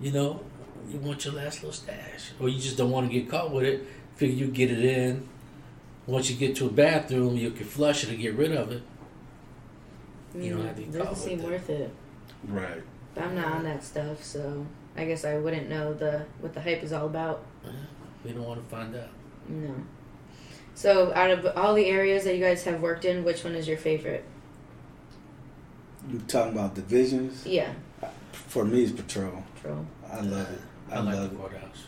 [0.00, 0.40] you know,
[0.90, 3.64] you want your last little stash, or you just don't want to get caught with
[3.64, 3.84] it.
[4.16, 5.28] Figure you get it in.
[6.08, 8.82] Once you get to a bathroom, you can flush it and get rid of it.
[10.34, 11.50] You don't have to be doesn't seem with it.
[11.50, 11.90] worth it.
[12.48, 12.82] Right.
[13.14, 14.66] But I'm not on that stuff, so
[14.96, 17.44] I guess I wouldn't know the what the hype is all about.
[17.62, 17.72] Uh-huh.
[18.24, 19.10] We don't want to find out.
[19.48, 19.74] No.
[20.74, 23.68] So, out of all the areas that you guys have worked in, which one is
[23.68, 24.24] your favorite?
[26.10, 27.44] You talking about divisions?
[27.44, 27.72] Yeah,
[28.32, 29.42] For me, it's patrol.
[29.56, 29.84] Patrol.
[30.10, 30.60] I love it.
[30.90, 31.40] I, I, like love the it.
[31.40, 31.84] courthouse.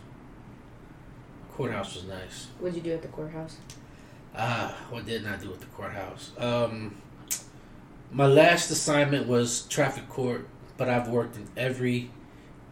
[1.52, 2.48] Courthouse was nice.
[2.58, 3.56] What'd you do at the courthouse?
[4.36, 6.30] Ah, what didn't I do at the courthouse?
[6.38, 6.96] Um,
[8.12, 12.10] my last assignment was traffic court, but I've worked in every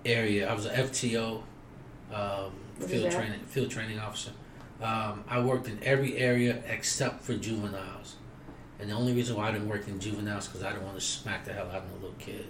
[0.05, 0.49] area.
[0.49, 1.43] I was an FTO,
[2.13, 4.33] um, field training field training officer.
[4.81, 8.17] Um, I worked in every area except for juveniles.
[8.81, 11.05] And the only reason why I didn't work in juveniles because I didn't want to
[11.05, 12.47] smack the hell out of a little kid.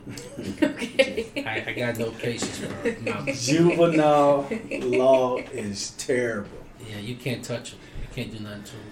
[0.63, 1.33] okay.
[1.47, 4.47] I, I got no cases for my, Juvenile
[4.83, 6.51] law is terrible.
[6.87, 7.81] Yeah, you can't touch them.
[8.03, 8.83] You can't do nothing to them.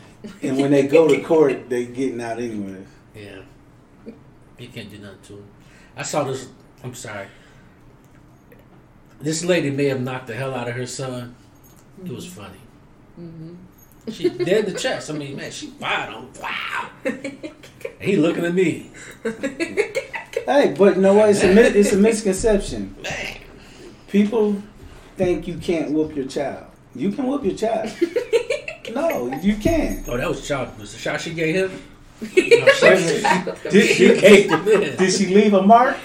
[0.43, 2.85] And when they go to court, they getting out anyway.
[3.15, 3.43] Yeah.
[4.59, 5.45] You can't do nothing to him.
[5.97, 6.49] I saw this.
[6.83, 7.27] I'm sorry.
[9.21, 11.35] This lady may have knocked the hell out of her son.
[12.05, 12.59] It was funny.
[13.17, 13.55] hmm
[14.11, 15.11] She dead in the chest.
[15.11, 16.29] I mean, man, she fired him.
[16.41, 16.91] Wow.
[18.01, 18.91] He looking at me.
[19.25, 21.31] Hey, but you know what?
[21.31, 22.95] It's a it's a misconception.
[23.03, 23.39] Man.
[24.09, 24.63] People
[25.17, 26.67] think you can't whoop your child.
[26.95, 27.91] You can whoop your child.
[28.95, 30.09] No, you can't.
[30.09, 30.79] Oh, that was child.
[30.79, 31.83] Was the shot she gave him?
[32.21, 34.97] No, Did, she, did, she gave the man.
[34.97, 35.97] did she leave a mark?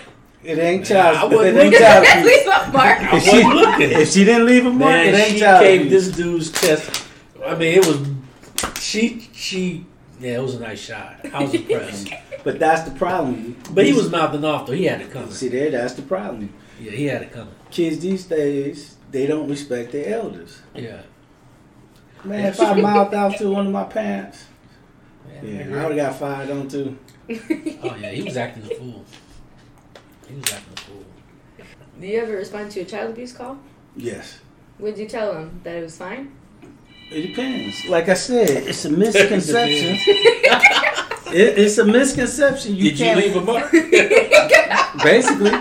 [0.44, 1.17] It ain't child.
[1.17, 1.80] I wasn't ain't looking.
[1.80, 2.26] child abuse.
[2.26, 3.00] Leave a mark.
[3.02, 3.91] I If she, wasn't looking.
[3.91, 6.08] if she didn't leave a mark, Man, it ain't she child gave abuse.
[6.08, 7.04] this dude's chest.
[7.46, 8.82] I mean, it was.
[8.82, 9.86] She she.
[10.20, 11.26] Yeah, it was a nice shot.
[11.34, 12.10] I was impressed.
[12.44, 13.56] But that's the problem.
[13.70, 14.74] But he was mouthing off though.
[14.74, 15.30] He had it coming.
[15.30, 16.52] See there, that's the problem.
[16.80, 17.54] Yeah, he had it coming.
[17.70, 20.60] Kids these days, they don't respect their elders.
[20.74, 21.02] Yeah.
[22.23, 24.45] Man, if I mouthed out to one of my parents,
[25.27, 26.97] Yeah, yeah, I I would have got fired on too.
[27.29, 29.05] Oh yeah, he was acting a fool.
[30.27, 31.05] He was acting a fool.
[31.99, 33.57] Do you ever respond to a child abuse call?
[33.95, 34.39] Yes.
[34.79, 36.31] Would you tell them that it was fine?
[37.12, 37.86] It depends.
[37.86, 39.97] Like I said, it's a misconception.
[41.34, 42.75] it, it's a misconception.
[42.75, 43.71] You Did can't leave a mark?
[45.03, 45.51] basically.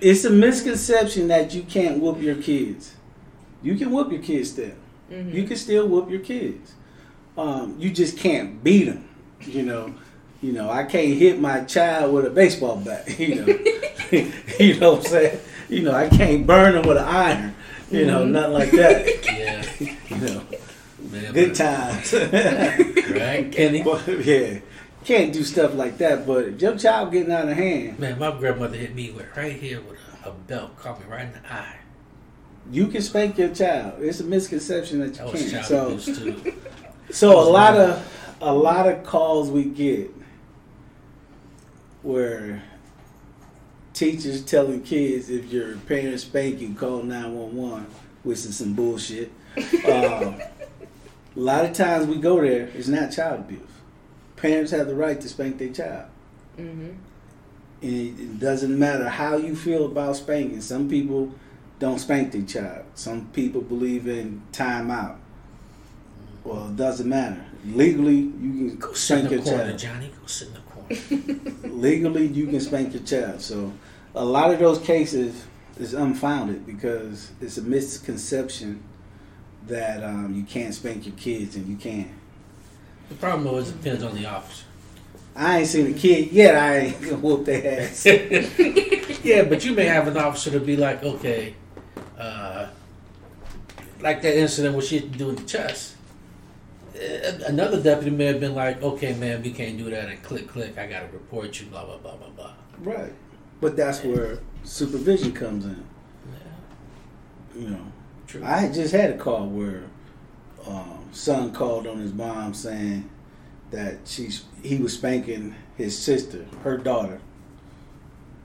[0.00, 2.94] It's a misconception that you can't whoop your kids.
[3.62, 4.74] You can whoop your kids still.
[5.08, 6.74] Hmm You can still whoop your kids.
[7.36, 9.08] Um, you just can't beat them.
[9.42, 9.94] You know.
[10.42, 13.08] You know, I can't hit my child with a baseball bat.
[13.18, 13.46] You know.
[14.60, 15.40] you know what I'm saying?
[15.68, 17.54] You know, I can't burn them with an iron.
[17.90, 18.30] You know, Mhm.
[18.30, 19.24] nothing like that.
[19.24, 19.64] yeah.
[20.08, 20.42] You know,
[21.10, 22.12] Man, good but- times.
[23.10, 23.82] Right, Kenny?
[23.82, 24.58] But, yeah,
[25.04, 26.26] can't do stuff like that.
[26.26, 29.52] But if your child getting out of hand, Man, my grandmother hit me with right
[29.54, 31.76] here with a, a belt, caught me right in the eye.
[32.70, 33.94] You can spank your child.
[34.00, 35.66] It's a misconception that you That can't.
[35.66, 35.98] So,
[37.10, 40.10] so a lot of a lot of calls we get
[42.02, 42.62] where
[43.94, 47.86] teachers telling kids if your parents spank you, call nine one one,
[48.22, 49.32] which is some bullshit.
[49.86, 50.40] Um,
[51.36, 53.60] a lot of times we go there, it's not child abuse.
[54.36, 56.06] Parents have the right to spank their child.
[56.58, 56.92] Mm-hmm.
[57.82, 60.60] And it doesn't matter how you feel about spanking.
[60.62, 61.34] Some people
[61.78, 62.84] don't spank their child.
[62.94, 65.16] Some people believe in timeout.
[66.44, 67.44] Well, it doesn't matter.
[67.66, 69.78] Legally, you can Go spank your corner, child.
[69.78, 70.08] Johnny.
[70.20, 71.68] Go sit in the corner.
[71.74, 73.40] Legally, you can spank your child.
[73.40, 73.72] So,
[74.14, 75.44] a lot of those cases
[75.78, 78.82] is unfounded because it's a misconception
[79.66, 82.08] that um, you can't spank your kids, and you can.
[83.08, 84.64] The problem always depends on the officer.
[85.34, 86.54] I ain't seen a kid yet.
[86.56, 88.06] I ain't gonna whoop their ass.
[88.06, 91.54] yeah, but you may have an officer to be like, okay,
[92.18, 92.68] uh,
[94.00, 95.94] like that incident where she had to do in the chest.
[97.46, 100.78] Another deputy may have been like, okay, man, we can't do that, and click, click,
[100.78, 102.54] I gotta report you, blah, blah, blah, blah, blah.
[102.78, 103.12] Right.
[103.60, 105.84] But that's where supervision comes in.
[107.54, 107.92] Yeah, You know,
[108.26, 108.42] true.
[108.44, 109.84] I just had a call where
[110.66, 113.08] um, son called on his mom saying
[113.70, 117.20] that she's he was spanking his sister, her daughter,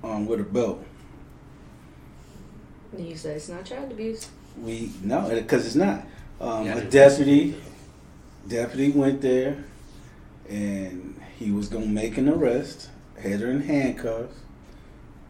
[0.04, 0.84] um, with a belt.
[2.98, 4.30] You said it's not child abuse.
[4.62, 6.06] We no, because it's not.
[6.40, 7.56] Um, Yeah, a deputy
[8.48, 9.64] deputy went there,
[10.50, 12.90] and he was gonna make an arrest.
[13.18, 14.36] Had her in handcuffs.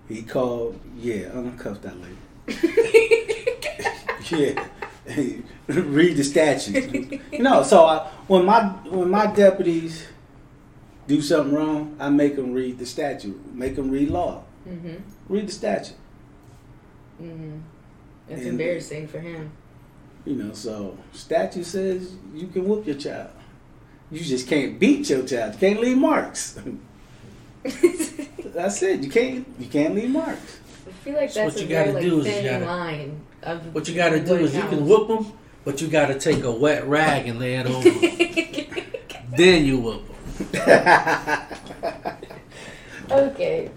[0.08, 2.18] He called, yeah, I'll uncuff that lady.
[4.32, 4.66] yeah,
[5.68, 7.22] read the statute.
[7.40, 10.08] no, so I, when my when my deputies
[11.08, 14.96] do something wrong, I make them read the statute, make them read law, Mm-hmm.
[15.30, 15.96] read the statute.
[17.22, 17.58] Mm-hmm.
[18.30, 19.52] It's And- embarrassing for him.
[20.26, 23.32] You know, so statute says you can whoop your child.
[24.12, 25.54] You just can't beat your child.
[25.56, 26.60] You can't leave marks.
[27.64, 29.02] That's it.
[29.02, 29.48] You can't.
[29.60, 30.60] You can't leave marks.
[30.88, 32.66] I feel like So that's what a you gotta very do is you thin gotta-
[32.66, 35.34] line of What you gotta do what is you can whoop them,
[35.66, 38.86] but you gotta take a wet rag and lay it over 'em.
[39.38, 40.04] then you whoop
[40.52, 41.42] them.
[43.12, 43.70] Okay.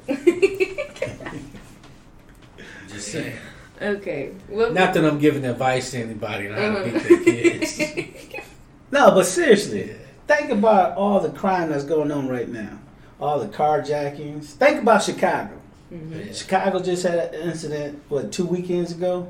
[3.14, 3.96] Just saying.
[3.96, 4.30] okay.
[4.48, 7.80] What, Not that I'm giving advice to anybody on how to beat their kids.
[8.90, 9.94] No, but seriously, Yeah.
[10.28, 12.78] think about all the crime that's going on right now.
[13.20, 14.44] All the carjackings.
[14.52, 15.50] Think about Chicago.
[15.92, 16.26] Mhm.
[16.26, 16.32] Yeah.
[16.32, 19.26] Chicago just had an incident, what, two weekends ago?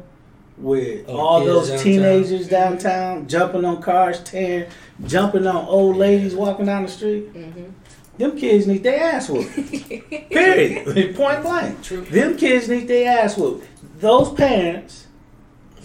[0.58, 1.84] With Oh, all those downtown.
[1.84, 4.66] teenagers downtown jumping on cars, tearing,
[5.06, 7.32] jumping on old ladies walking down the street.
[7.34, 7.70] Mhm.
[8.18, 9.54] Them kids need their ass whooped.
[10.30, 10.84] Period.
[11.16, 11.82] Point blank.
[11.82, 12.02] True.
[12.02, 13.66] Them kids need their ass whooped.
[14.04, 15.06] Those parents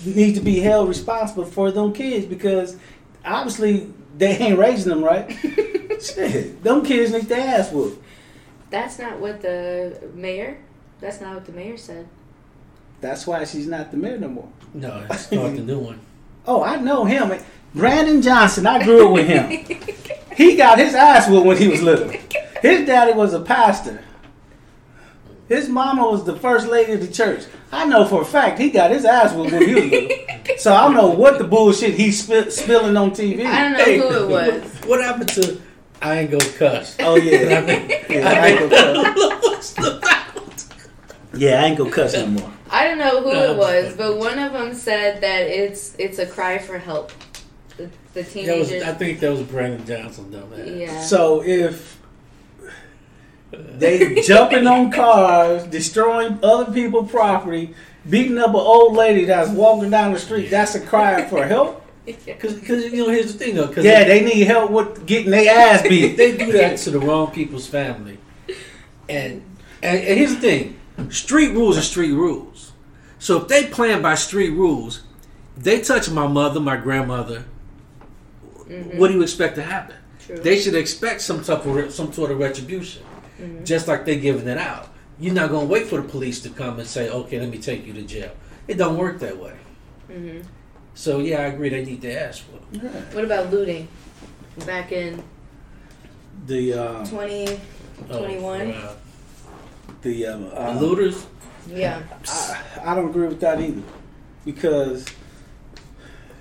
[0.06, 2.76] need to be held responsible for them kids because
[3.24, 5.32] obviously they ain't raising them right.
[6.02, 8.04] Shit, them kids need their ass whooped.
[8.72, 10.58] That's not what the mayor.
[11.00, 12.10] That's not what the mayor said.
[13.00, 14.50] That's why she's not the mayor no more.
[14.74, 16.02] No, it's start the new one.
[16.46, 17.40] Oh, I know him.
[17.74, 18.68] Brandon Johnson.
[18.68, 19.78] I grew up with him.
[20.36, 22.10] He got his ass whooped when he was little.
[22.62, 24.04] His daddy was a pastor.
[25.50, 27.44] His mama was the first lady of the church.
[27.72, 30.18] I know for a fact he got his ass whooped when he was little.
[30.58, 33.46] So I don't know what the bullshit he's spill, spilling on TV.
[33.46, 34.64] I don't know Hey, who it was.
[34.86, 35.62] What happened to
[36.02, 36.96] I ain't gonna cuss?
[37.00, 37.60] Oh yeah,
[38.10, 38.70] yeah, I ain't gonna
[39.16, 39.42] cuss.
[39.44, 40.74] What's the
[41.34, 42.52] Yeah, I ain't gonna cuss no more.
[42.72, 45.96] I don't know who No, it was, I'm- but one of them said that it's
[45.98, 47.12] it's a cry for help.
[47.78, 48.72] The, the That was.
[48.74, 50.80] I think that was Brandon Johnson, dumbass.
[50.80, 51.02] yeah.
[51.02, 51.99] So if
[53.52, 57.74] they jumping on cars, destroying other people's property,
[58.10, 61.86] beating up an old lady that's walking down the street, that's a cry for help.
[62.06, 63.68] Because, you know, here's the thing, though.
[63.68, 66.16] Because Yeah, they need help with getting their ass beat.
[66.18, 68.18] they do that to the wrong people's family.
[69.08, 69.44] And,
[69.82, 72.72] and and here's the thing: street rules are street rules.
[73.20, 75.04] So if they playing by street rules,
[75.58, 77.46] they touch my mother, my grandmother.
[78.62, 78.98] Mm-hmm.
[78.98, 79.96] What do you expect to happen?
[80.20, 80.38] True.
[80.38, 83.04] They should expect some type of some sort of retribution,
[83.64, 84.90] just like they're giving it out.
[85.20, 87.86] You're not gonna wait for the police to come and say, "Okay, let me take
[87.86, 88.32] you to jail."
[88.68, 89.54] It don't work that way.
[90.10, 90.44] Mhm.
[90.94, 91.70] So yeah, I agree.
[91.70, 92.58] They need to ask for.
[92.76, 92.82] it.
[93.14, 93.88] What about looting?
[94.66, 95.24] Back in
[96.48, 97.60] The um, 20,
[98.10, 98.94] Oh, uh,
[100.02, 101.26] the um, the uh, looters.
[101.68, 102.02] yeah.
[102.28, 103.82] I, I don't agree with that either,
[104.46, 105.06] because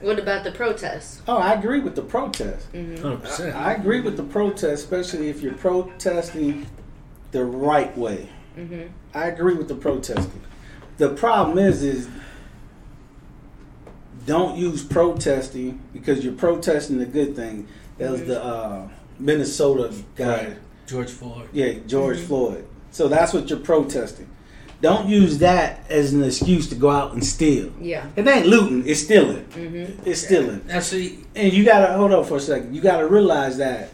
[0.01, 1.23] What about the protests?
[1.29, 2.67] oh, I agree with the protests.
[2.73, 3.03] Mm-hmm.
[3.03, 3.57] Hundred percent.
[3.57, 6.67] I agree with the protests, especially if you're protesting
[7.33, 8.29] the right way.
[8.57, 8.89] Mm-hmm.
[9.15, 10.41] I agree with the protesting.
[10.97, 12.09] The problem is, is
[14.27, 17.67] don't use protesting because you're protesting the good thing.
[17.99, 20.57] That was the uh, Minnesota guy, Right.
[20.87, 21.49] George Floyd.
[21.53, 22.25] yeah, George Mhm.
[22.27, 22.65] Floyd.
[22.91, 24.29] So that's what you're protesting.
[24.81, 27.71] Don't use that as an excuse to go out and steal.
[27.81, 28.07] Yeah.
[28.17, 29.45] It ain't looting, it's stealing.
[29.47, 30.09] Mm-hmm.
[30.09, 30.63] It's stealing.
[30.69, 32.75] Now see, And you gotta hold up for a second.
[32.75, 33.91] You gotta realize that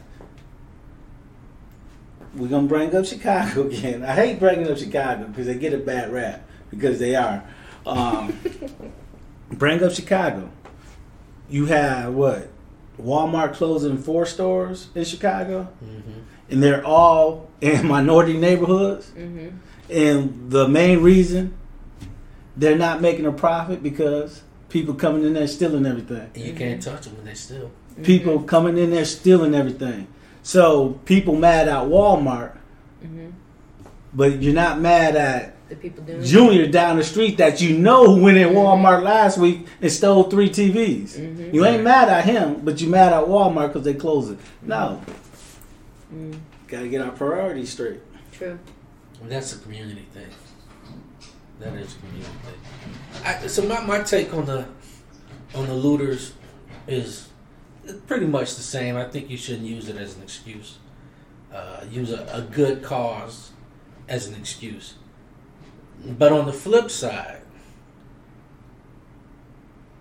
[2.36, 4.02] we're gonna bring up Chicago again.
[4.04, 7.42] I hate bringing up Chicago because they get a bad rap because they are.
[7.86, 8.38] Um,
[9.52, 10.50] bring up Chicago.
[11.48, 12.48] You have what?
[13.00, 16.20] Walmart closing four stores in Chicago, hmm
[16.50, 19.10] and they're all in minority neighborhoods.
[19.16, 19.48] Mm-hmm.
[19.90, 21.54] And the main reason
[22.56, 26.30] they're not making a profit because people coming in there stealing everything.
[26.34, 27.70] and you can't touch them when they steal.
[28.02, 30.06] People coming in there stealing everything.
[30.44, 32.52] So people mad at Walmart,
[33.04, 33.30] Mm-hmm.
[34.14, 38.14] but you're not mad at The people doing Junior down the street that you know
[38.16, 41.16] went in Walmart last week and stole three TVs.
[41.18, 41.52] Mhm.
[41.52, 44.38] You ain't mad at him, but you mad at Walmart because they closed it.
[44.62, 45.00] No,
[46.14, 46.38] Mm,
[46.68, 48.00] gotta get our priorities straight.
[48.32, 48.58] true.
[49.22, 50.28] And that's a community thing.
[51.60, 53.24] That is a community thing.
[53.24, 54.66] I, so my, my take on the
[55.54, 56.32] on the looters
[56.86, 57.28] is
[58.06, 58.96] pretty much the same.
[58.96, 60.78] I think you shouldn't use it as an excuse.
[61.52, 63.50] Uh, use a, a good cause
[64.08, 64.94] as an excuse.
[66.04, 67.42] But on the flip side,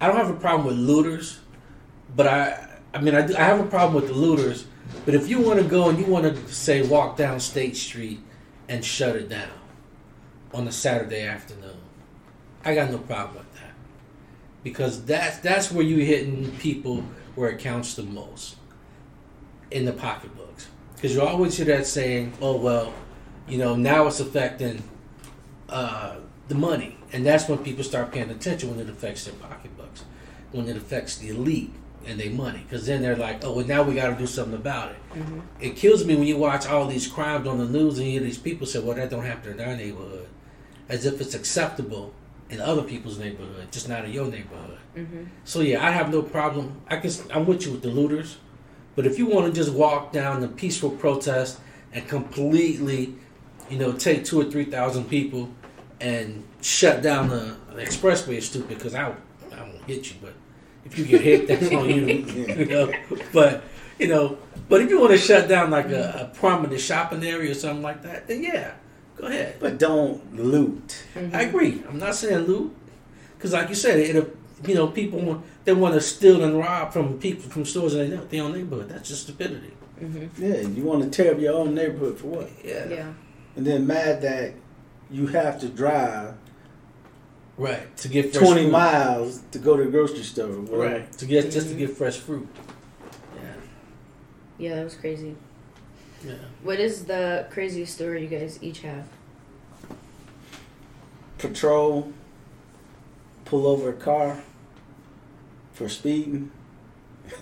[0.02, 1.40] I don't have a problem with looters,
[2.16, 4.66] but I I mean I, do, I have a problem with the looters.
[5.06, 8.20] But if you want to go and you want to say walk down State Street
[8.68, 9.50] and shut it down
[10.54, 11.78] on a Saturday afternoon,
[12.66, 13.74] I got no problem with that
[14.64, 17.04] because that's that's where you're hitting people
[17.36, 18.58] where it counts the most
[19.72, 20.68] in the pocketbooks.
[20.96, 22.94] Because you always hear that saying, "Oh well,
[23.48, 24.84] you know now it's affecting
[25.70, 26.18] uh,
[26.48, 30.04] the money," and that's when people start paying attention when it affects their pocketbooks,
[30.52, 31.74] when it affects the elite
[32.06, 32.66] and their money.
[32.68, 35.40] Because then they're like, "Oh well, now we got to do something about it." Mm-hmm.
[35.60, 38.22] it kills me when you watch all these crimes on the news and you hear
[38.22, 40.30] these people say, "Well, that don't happen in our neighborhood,"
[40.88, 42.14] as if it's acceptable
[42.50, 44.78] in other people's neighborhood, just not in your neighborhood.
[44.96, 45.24] Mm-hmm.
[45.44, 46.82] So yeah, I have no problem.
[46.88, 48.38] I can, I'm with you with the looters,
[48.96, 51.60] but if you want to just walk down the peaceful protest
[51.92, 53.16] and completely,
[53.70, 55.50] you know, take two or three thousand people
[56.00, 59.16] and shut down the, the expressway is stupid because I
[59.52, 60.34] I won't hit you, but
[60.86, 62.06] if you get hit, that's on you.
[62.58, 62.94] you know,
[63.32, 63.64] but
[63.98, 64.38] you know,
[64.70, 67.84] but if you want to shut down like a, a prominent shopping area or something
[67.84, 68.74] like that, then yeah,
[69.16, 69.56] go ahead.
[69.60, 71.04] But don't loot.
[71.16, 71.36] Mm-hmm.
[71.36, 71.84] I agree.
[71.88, 72.76] I'm not saying loot,
[73.38, 76.94] because like you said, it you know people want they want to steal and rob
[76.94, 78.90] from people from stores in their, their own neighborhood.
[78.90, 79.74] That's just stupidity.
[80.02, 80.44] Mm-hmm.
[80.44, 82.50] Yeah, you want to tear up your own neighborhood for what?
[82.64, 82.88] Yeah.
[82.90, 83.14] Yeah.
[83.56, 84.54] And then mad that
[85.12, 86.36] you have to drive
[87.58, 87.96] Right.
[87.98, 88.72] To get fresh 20 fruit.
[88.72, 90.48] miles to go to the grocery store.
[90.50, 90.96] or whatever.
[91.00, 91.12] Right.
[91.14, 92.48] To get just to get fresh fruit.
[93.36, 93.50] Yeah.
[94.58, 95.36] Yeah, that was crazy.
[96.26, 96.36] Yeah.
[96.64, 99.08] What is the craziest story you guys each have?
[101.38, 102.14] Patrol,
[103.46, 104.42] pull over a car
[105.74, 106.52] for speeding.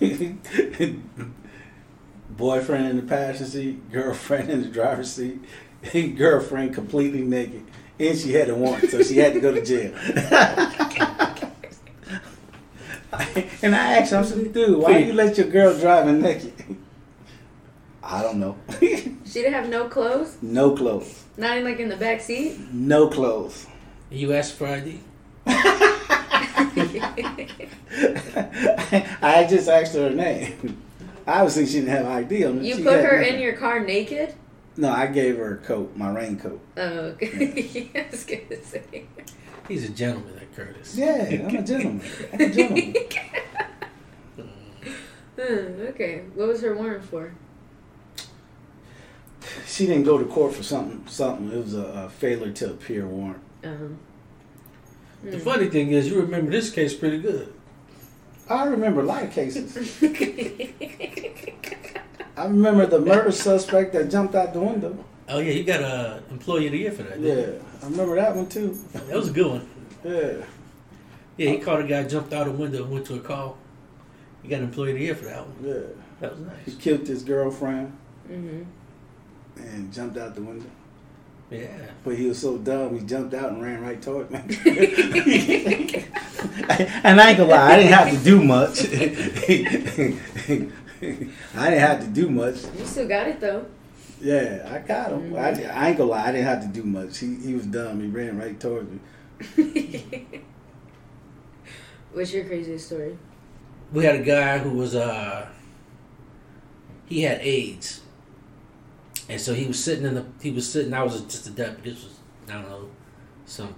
[2.30, 5.38] Boyfriend in the passenger seat, girlfriend in the driver's seat,
[5.92, 7.64] and girlfriend completely naked.
[8.00, 9.94] And she had a warrant, so she had to go to jail.
[13.62, 16.52] and I asked him, I said, dude, why you let your girl driving naked?
[18.02, 18.56] I don't know.
[19.32, 20.36] She didn't have no clothes?
[20.42, 21.24] no clothes.
[21.38, 22.58] Not even like in the back seat?
[22.70, 23.66] No clothes.
[24.10, 25.00] You asked for ID.
[29.22, 30.82] I just asked her her name.
[31.26, 32.64] Obviously, she didn't have ID on it.
[32.64, 33.34] you She put her nothing.
[33.36, 34.34] in your car naked?
[34.76, 36.60] No, I gave her a coat, my raincoat.
[36.76, 36.82] Oh,
[37.14, 37.90] okay.
[37.94, 39.04] I was gonna say.
[39.68, 40.94] He's a gentleman, that Curtis.
[40.96, 42.02] Yeah, I'm a gentleman.
[42.32, 42.94] I'm a gentleman.
[45.36, 46.24] Hmm, okay.
[46.34, 47.32] What was her warrant for?
[49.66, 51.04] She didn't go to court for something.
[51.06, 51.50] Something.
[51.52, 53.42] It was a, a failure to appear warrant.
[53.64, 53.98] Um,
[55.24, 57.52] The funny thing is, you remember this case pretty good.
[58.48, 59.76] I remember a lot of cases.
[62.36, 65.04] I remember the murder suspect that jumped out the window.
[65.28, 67.20] Oh yeah, you got a employee of the year for that.
[67.20, 68.76] Yeah, didn't I remember that one too.
[68.92, 69.68] that was a good one.
[70.04, 70.44] Yeah.
[71.36, 73.56] Yeah, he caught a guy jumped out a window and went to a call.
[74.42, 75.56] He got an employee of the year for that one.
[75.62, 75.86] Yeah.
[76.20, 76.66] That was nice.
[76.66, 78.62] He killed his girlfriend hmm
[79.62, 80.70] and and jumped out the window.
[81.50, 81.68] Yeah.
[82.02, 84.38] But he was so dumb, he jumped out and ran right toward me.
[87.04, 88.80] and I ain't gonna lie, I didn't have to do much.
[91.54, 92.64] I didn't have to do much.
[92.78, 93.66] You still got it though.
[94.20, 95.34] Yeah, I got him.
[95.36, 97.18] I, I ain't gonna lie, I didn't have to do much.
[97.18, 98.00] He he was dumb.
[98.00, 99.00] He ran right toward me.
[102.12, 103.18] What's your craziest story?
[103.92, 105.48] We had a guy who was uh
[107.06, 108.01] he had AIDS.
[109.28, 110.92] And so he was sitting in the he was sitting.
[110.92, 111.90] I was just a deputy.
[111.90, 112.18] This was
[112.48, 112.88] I don't know,
[113.46, 113.74] some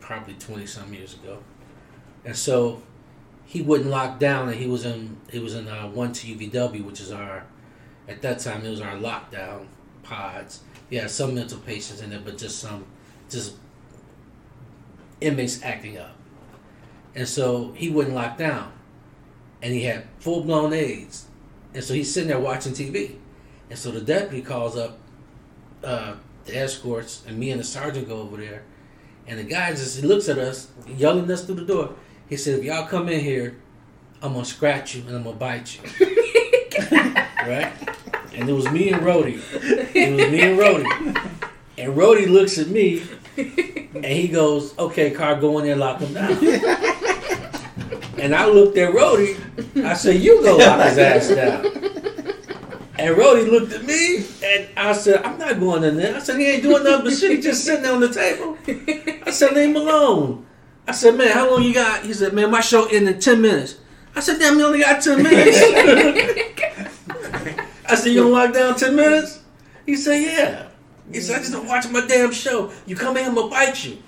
[0.00, 1.38] probably twenty some years ago,
[2.24, 2.82] and so
[3.44, 6.84] he wouldn't lock down, and he was in he was in uh, one to UVW,
[6.84, 7.44] which is our
[8.08, 9.66] at that time it was our lockdown
[10.02, 10.60] pods.
[10.90, 12.86] Yeah, some mental patients in there, but just some
[13.28, 13.54] just
[15.20, 16.16] inmates acting up,
[17.14, 18.72] and so he wouldn't lock down,
[19.62, 21.26] and he had full blown AIDS,
[21.74, 23.16] and so he's sitting there watching TV,
[23.70, 24.98] and so the deputy calls up
[25.82, 26.14] uh,
[26.44, 28.62] the escorts, and me and the sergeant go over there,
[29.26, 31.94] and the guy just he looks at us, yelling us through the door.
[32.28, 33.56] He said, "If y'all come in here,
[34.22, 36.06] I'm gonna scratch you and I'm gonna bite you."
[37.46, 37.72] right?
[38.32, 39.40] And it was me and Rody.
[39.52, 40.86] It was me and Rody.
[41.78, 43.02] And Rody looks at me,
[43.36, 46.36] and he goes, "Okay, Carr, go in there, lock him down."
[48.18, 49.36] And I looked at Rody.
[49.76, 51.75] I said, "You go lock his ass down."
[52.98, 56.38] And Rody looked at me, and I said, "I'm not going in there." I said,
[56.38, 57.30] "He ain't doing nothing but shit.
[57.32, 58.56] He just sitting there on the table."
[59.26, 60.46] I said, "Leave him alone."
[60.88, 63.42] I said, "Man, how long you got?" He said, "Man, my show ended in ten
[63.42, 63.76] minutes."
[64.14, 65.58] I said, "Damn, you only got ten minutes."
[67.88, 69.40] I said, "You gonna lock down ten minutes?"
[69.84, 70.68] He said, "Yeah."
[71.12, 72.70] He said, "I just don't watch my damn show.
[72.86, 73.98] You come in, I'm gonna bite you."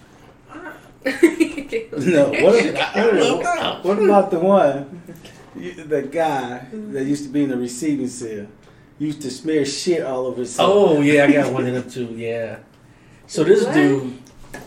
[1.98, 3.84] No, what, I love what, that.
[3.84, 5.02] what about the one,
[5.54, 8.46] the guy that used to be in the receiving cell,
[8.98, 10.70] used to smear shit all over himself.
[10.72, 12.14] Oh yeah, I got one of them too.
[12.16, 12.58] Yeah.
[13.26, 13.74] So this What?
[13.74, 14.18] dude,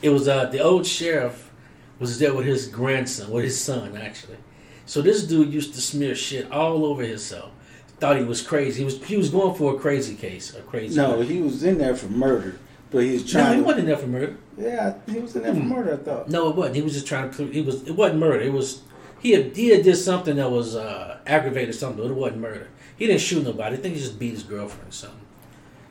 [0.01, 1.51] it was uh the old sheriff
[1.99, 4.37] was there with his grandson, with his son actually.
[4.85, 7.51] So this dude used to smear shit all over himself.
[7.99, 8.79] Thought he was crazy.
[8.79, 10.95] He was he was going for a crazy case, a crazy.
[10.95, 11.23] no, murder.
[11.23, 12.57] he was in there for murder,
[12.89, 13.45] but he was trying.
[13.45, 14.37] no, he to, wasn't there for murder.
[14.57, 15.69] yeah, he was in there for Hmm.
[15.69, 15.93] murder.
[15.93, 16.27] I thought.
[16.29, 16.75] No, it wasn't.
[16.77, 17.35] He was just trying to.
[17.35, 17.83] prove- He was.
[17.87, 18.39] It wasn't murder.
[18.41, 18.81] It was.
[19.21, 22.67] He had did something that was uh, aggravated something, but it wasn't murder.
[22.97, 23.75] He didn't shoot nobody.
[23.75, 25.19] I think he just beat his girlfriend or something.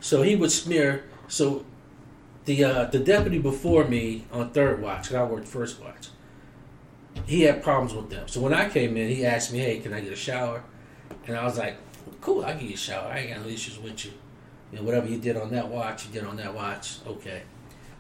[0.01, 1.05] So he would smear.
[1.29, 1.65] So
[2.45, 6.09] the uh, the deputy before me on third watch, 'cause I worked first watch.
[7.27, 8.27] He had problems with them.
[8.27, 10.65] So when I came in, he asked me, "Hey, can I get a shower?"
[11.27, 11.77] And I was like,
[12.21, 13.13] "Cool, I will give you a shower.
[13.13, 14.13] I ain't got no issues with you.
[14.73, 16.97] You know, whatever you did on that watch, you did on that watch.
[17.07, 17.43] Okay."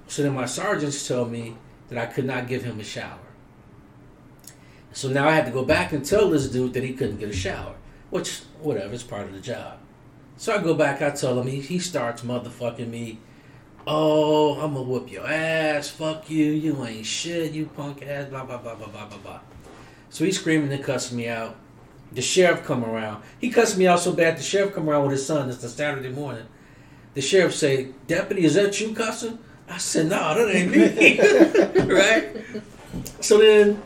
[0.08, 1.56] So then my sergeants told me
[1.88, 3.18] that I could not give him a shower.
[4.92, 7.28] So now I had to go back and tell this dude that he couldn't get
[7.28, 7.74] a shower,
[8.10, 9.78] which, whatever, it's part of the job.
[10.36, 13.18] So I go back, I tell him, he, he starts motherfucking me.
[13.86, 18.44] Oh, I'm gonna whoop your ass, fuck you, you ain't shit, you punk ass, blah,
[18.44, 19.40] blah, blah, blah, blah, blah, blah.
[20.10, 21.56] So he's screaming and cussing me out.
[22.12, 23.22] The sheriff come around.
[23.38, 25.68] He cussed me out so bad, the sheriff come around with his son, it's a
[25.68, 26.46] Saturday morning.
[27.14, 29.38] The sheriff say, Deputy, is that you cussing?
[29.68, 31.94] I said, no, that ain't me.
[31.94, 32.36] right?
[33.20, 33.82] So then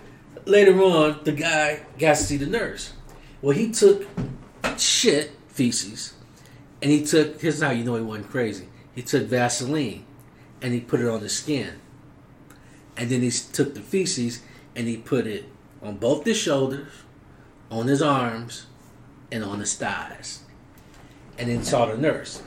[0.46, 2.92] later on, the guy got to see the nurse.
[3.42, 4.06] Well, he took
[4.78, 6.14] shit, feces,
[6.82, 8.68] and he took, here's how you know he wasn't crazy.
[8.94, 10.04] He took Vaseline
[10.62, 11.80] and he put it on his skin.
[12.96, 14.42] And then he took the feces
[14.76, 15.46] and he put it
[15.82, 16.92] on both his shoulders,
[17.70, 18.66] on his arms,
[19.32, 20.44] and on his thighs.
[21.38, 22.42] And then saw the nurse.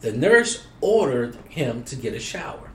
[0.00, 2.71] The nurse ordered him to get a shower.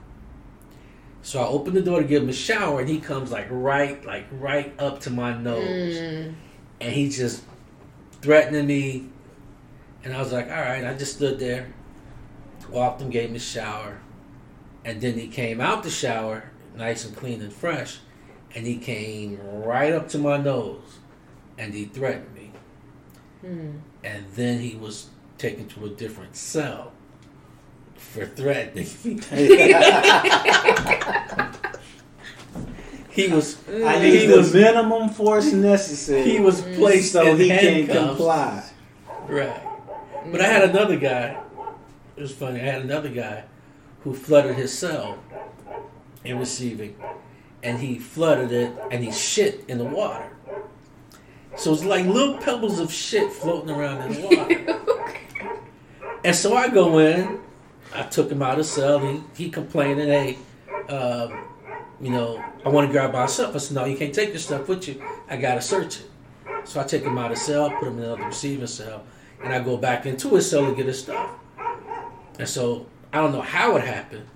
[1.22, 4.04] So I opened the door to give him a shower, and he comes like right,
[4.06, 6.34] like right up to my nose, Mm.
[6.80, 7.42] and he's just
[8.22, 9.08] threatening me.
[10.04, 10.84] And I was like, all right.
[10.84, 11.66] I just stood there,
[12.70, 14.00] walked him, gave him a shower,
[14.84, 17.98] and then he came out the shower, nice and clean and fresh,
[18.54, 20.98] and he came right up to my nose,
[21.58, 22.52] and he threatened me.
[23.44, 23.80] Mm.
[24.04, 26.92] And then he was taken to a different cell
[28.12, 28.86] for threatening
[33.18, 34.04] he was I mm.
[34.04, 36.22] he need the was minimum force necessary.
[36.22, 38.08] he was placed so in he can handcuffs.
[38.08, 38.70] comply.
[39.26, 39.62] Right.
[40.30, 40.70] But I had mm.
[40.70, 41.40] another guy.
[42.16, 42.60] It was funny.
[42.60, 43.44] I had another guy
[44.04, 45.18] who flooded his cell
[46.24, 46.96] in receiving,
[47.62, 50.30] and he flooded it, and he shit in the water.
[51.56, 56.20] So it's like little pebbles of shit floating around in the water.
[56.24, 57.40] and so I go in.
[57.98, 59.00] I took him out of cell.
[59.00, 60.38] He he complaining, hey,
[60.88, 61.48] um,
[62.00, 63.54] you know, I want to grab my stuff.
[63.56, 65.02] I said, no, you can't take your stuff with you.
[65.28, 66.10] I gotta search it.
[66.64, 69.02] So I take him out of cell, put him in another receiving cell,
[69.42, 71.30] and I go back into his cell to get his stuff.
[72.38, 74.26] And so I don't know how it happened,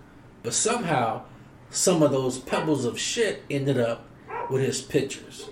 [0.43, 1.23] but somehow
[1.71, 4.07] some of those pebbles of shit ended up
[4.51, 5.49] with his pictures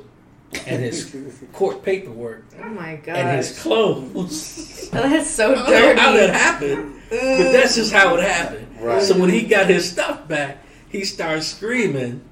[0.66, 1.12] and his
[1.53, 3.16] court paperwork Oh my god.
[3.16, 4.88] and his clothes.
[4.92, 5.94] That's so I don't dirty.
[5.96, 8.66] know how that happened, but that's just how it happened.
[8.80, 9.01] Right.
[9.03, 12.22] So when he got his stuff back, he started screaming,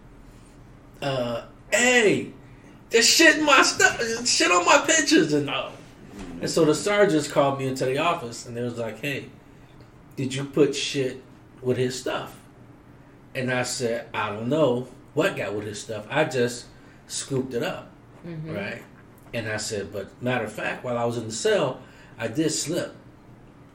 [1.00, 2.32] uh, "Hey,
[2.90, 5.72] there's shit in my stuff, shit on my pictures and all."
[6.40, 9.26] And so the sergeants called me into the office and they was like, "Hey,
[10.16, 11.22] did you put shit
[11.62, 12.36] with his stuff?
[13.34, 16.06] And I said, I don't know what got with his stuff.
[16.10, 16.66] I just
[17.06, 17.90] scooped it up,
[18.26, 18.52] Mm-hmm.
[18.52, 18.82] right?
[19.32, 21.80] And I said, but matter of fact, while I was in the cell,
[22.18, 22.94] I did slip.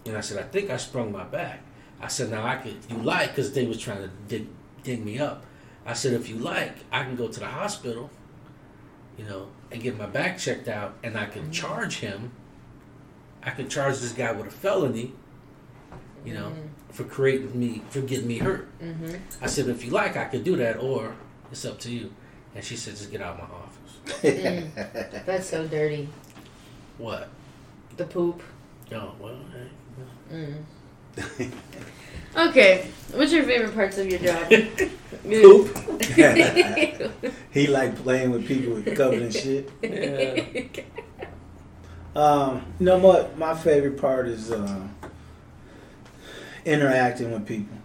[0.05, 1.61] And I said, I think I sprung my back.
[2.01, 4.47] I said, now I could, you like, because they was trying to dig,
[4.83, 5.45] dig me up.
[5.85, 8.09] I said, if you like, I can go to the hospital,
[9.17, 12.31] you know, and get my back checked out, and I can charge him.
[13.41, 15.13] I could charge this guy with a felony,
[16.25, 16.53] you know,
[16.91, 18.67] for creating me, for getting me hurt.
[18.79, 19.15] Mm-hmm.
[19.41, 21.15] I said, if you like, I could do that, or
[21.51, 22.13] it's up to you.
[22.55, 23.62] And she said, just get out of my office.
[24.21, 26.09] That's so dirty.
[26.97, 27.29] What?
[27.97, 28.41] The poop.
[28.91, 29.67] Oh, well, hey.
[30.31, 31.51] Mm.
[32.35, 34.49] Okay, what's your favorite parts of your job?
[35.23, 35.77] Poop.
[37.51, 39.71] he like playing with people with covered in shit.
[39.83, 40.83] Yeah.
[42.15, 43.37] Um, you know what?
[43.37, 44.87] My favorite part is uh,
[46.65, 47.77] interacting with people.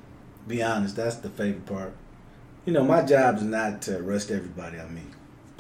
[0.47, 1.93] Be honest, that's the favorite part.
[2.65, 5.05] You know, my job is not to arrest everybody I meet.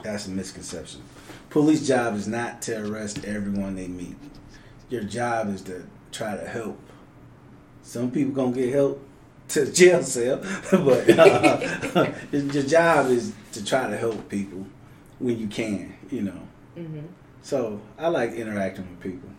[0.03, 1.03] That's a misconception.
[1.51, 4.16] Police job is not to arrest everyone they meet.
[4.90, 6.78] Your job is to try to help.
[7.82, 9.03] Some people gonna get help
[9.49, 10.36] to the jail cell,
[10.70, 14.66] but uh, your job is to try to help people
[15.18, 15.94] when you can.
[16.11, 16.49] You know.
[16.74, 17.01] hmm
[17.42, 19.30] So I like interacting with people.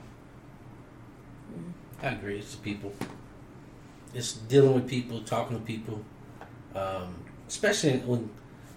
[2.01, 2.39] I agree.
[2.39, 2.93] It's people.
[4.13, 6.03] It's dealing with people, talking to people,
[6.73, 7.15] um,
[7.47, 8.29] especially when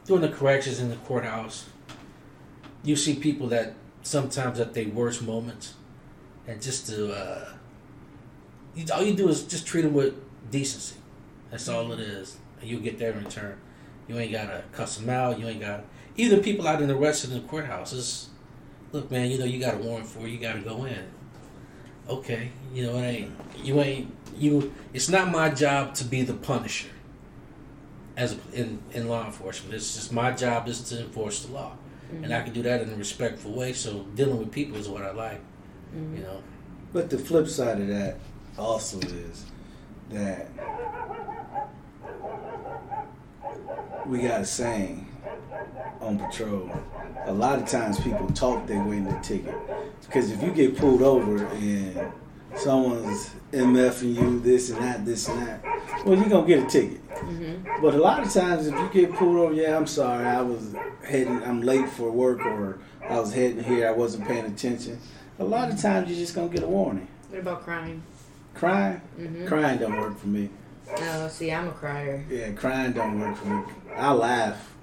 [0.07, 1.67] doing the corrections in the courthouse.
[2.85, 5.75] You see people that sometimes at their worst moments,
[6.47, 7.49] and just to uh,
[8.75, 10.15] you, all you do is just treat them with
[10.51, 10.97] decency.
[11.51, 13.59] That's all it is, and you'll get that in return.
[14.09, 15.39] You ain't gotta cuss them out.
[15.39, 15.83] You ain't got to.
[16.17, 18.27] even people out in the rest of the courthouses.
[18.91, 20.29] Look, man, you know you got a warrant for you.
[20.29, 21.07] You got to go in
[22.09, 23.31] okay, you know, it ain't
[23.63, 24.73] you ain't you.
[24.93, 26.89] It's not my job to be the punisher.
[28.17, 31.73] As a, in in law enforcement, it's just my job is to enforce the law,
[32.11, 32.45] and I mm-hmm.
[32.45, 33.73] can do that in a respectful way.
[33.73, 35.41] So dealing with people is what I like,
[35.95, 36.17] mm-hmm.
[36.17, 36.43] you know.
[36.93, 38.19] But the flip side of that
[38.59, 39.47] also is
[40.11, 40.49] that
[44.07, 45.07] we got a saying
[46.01, 46.71] on patrol.
[47.27, 49.55] A lot of times people talk their way into the ticket.
[50.03, 52.13] Because if you get pulled over and
[52.57, 55.63] someone's MFing you, this and that, this and that,
[56.05, 57.01] well, you're going to get a ticket.
[57.81, 60.75] But a lot of times, if you get pulled over, yeah, I'm sorry, I was
[61.07, 62.79] heading, I'm late for work, or
[63.09, 64.99] I was heading here, I wasn't paying attention.
[65.39, 67.09] A lot of times, you're just gonna get a warning.
[67.31, 68.03] What about crying?
[68.55, 69.47] Crying, Mm-hmm.
[69.47, 70.51] crying don't work for me.
[70.97, 72.25] Oh, see, I'm a crier.
[72.29, 73.63] Yeah, crying don't work for me.
[73.97, 74.75] I laugh.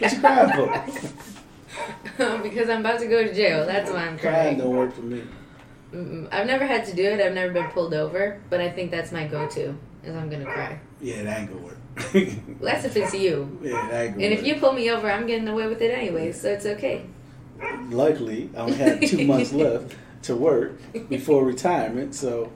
[0.00, 2.42] What you crying for?
[2.42, 3.66] because I'm about to go to jail.
[3.66, 4.58] That's why I'm Crying crying.
[4.58, 5.22] don't work for me.
[5.92, 6.28] Mm-mm.
[6.32, 7.20] I've never had to do it.
[7.20, 9.74] I've never been pulled over, but I think that's my go-to.
[10.04, 10.78] Is I'm gonna cry.
[11.00, 11.74] Yeah, that ain't gonna work.
[12.14, 13.58] Well, that's if it's you.
[13.62, 14.40] yeah, that ain't gonna And work.
[14.40, 17.04] if you pull me over, I'm getting away with it anyway, so it's okay.
[17.90, 20.78] Luckily, I only have two months left to work
[21.08, 22.52] before retirement, so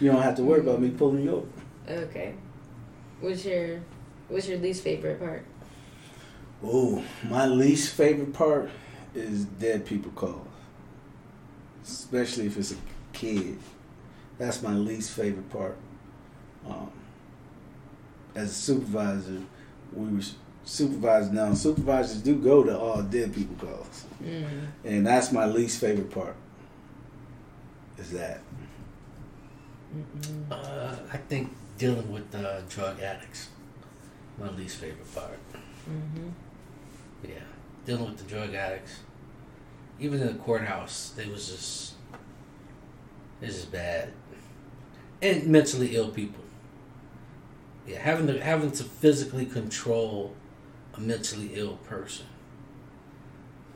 [0.00, 2.02] you don't have to worry about me pulling you over.
[2.04, 2.34] Okay.
[3.20, 3.80] What's your
[4.28, 5.44] What's your least favorite part?
[6.64, 8.70] Oh, my least favorite part
[9.14, 10.46] is dead people calls.
[11.86, 12.76] Especially if it's a
[13.12, 13.58] kid.
[14.38, 15.76] That's my least favorite part.
[16.66, 16.90] Um,
[18.34, 19.42] as a supervisor,
[19.92, 20.22] we were
[20.64, 21.54] supervisors now.
[21.54, 24.04] Supervisors do go to all dead people calls.
[24.22, 24.66] Mm.
[24.84, 26.34] And that's my least favorite part.
[27.98, 28.40] Is that.
[30.50, 33.48] Uh, I think dealing with uh, drug addicts,
[34.38, 35.38] my least favorite part.
[35.88, 36.32] Mhm.
[37.22, 37.38] Yeah,
[37.86, 39.00] dealing with the drug addicts.
[39.98, 41.94] Even in the courthouse, they was just
[43.40, 44.10] this is bad,
[45.22, 46.42] and mentally ill people.
[47.86, 50.34] Yeah, having to having to physically control
[50.94, 52.26] a mentally ill person.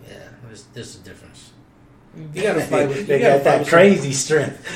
[0.08, 1.52] Yeah, there's there's a difference.
[2.16, 2.34] Mhm.
[2.34, 3.06] You gotta fight with.
[3.06, 4.66] they gotta got fight that with crazy strength.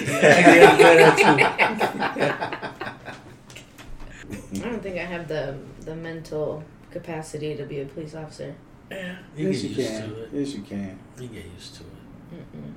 [4.55, 8.55] I don't think I have the the mental capacity to be a police officer.
[8.91, 10.09] Yeah, you yes, get you used can.
[10.09, 10.29] to it.
[10.33, 10.99] Yes, you can.
[11.21, 11.89] You get used to it.
[12.35, 12.73] Mm-mm.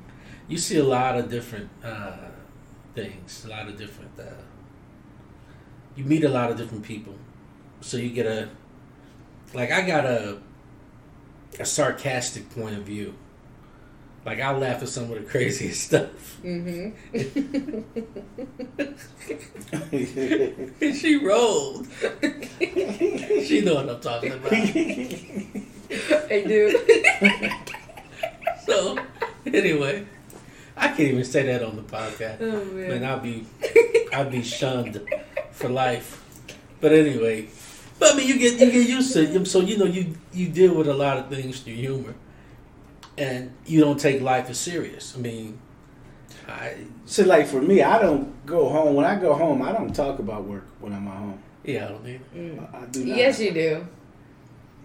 [0.47, 2.18] you see a lot of different uh,
[2.93, 4.12] things, a lot of different.
[4.20, 4.24] Uh,
[5.95, 7.16] you meet a lot of different people,
[7.82, 8.49] so you get a
[9.53, 10.38] like I got a
[11.60, 13.16] a sarcastic point of view.
[14.26, 16.41] Like I laugh at some of the craziest stuff.
[16.43, 16.91] Mm-hmm.
[20.93, 21.88] she rolled.
[23.45, 24.51] she know what I'm talking about.
[25.92, 27.50] I do.
[28.66, 28.98] So
[29.46, 30.06] anyway,
[30.76, 32.42] I can't even say that on the podcast.
[32.42, 33.06] oh Man, man.
[33.06, 33.46] I'll be,
[34.14, 35.02] I'd be shunned
[35.52, 36.22] for life.
[36.82, 37.48] But anyway,
[37.98, 39.48] but I mean, you get you get used to it.
[39.48, 42.14] So you know you you deal with a lot of things through humor,
[43.18, 45.16] and you don't take life as serious.
[45.16, 45.58] I mean,
[46.48, 46.76] I
[47.06, 48.96] So like for me, I don't go home.
[48.96, 51.40] When I go home, I don't talk about work when I'm at home.
[51.64, 52.22] yeah, I don't need.
[52.36, 52.74] Mm.
[52.76, 53.18] I, I do not.
[53.18, 53.88] Yes, you do.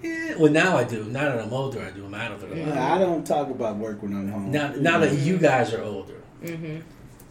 [0.02, 1.04] Yeah, well now I do.
[1.04, 2.04] Now that I'm older, I do.
[2.04, 2.74] I'm out of it a lot.
[2.74, 4.50] Yeah, I don't talk about work when I'm home.
[4.50, 6.78] Now, now that you guys are older, Mm-hmm.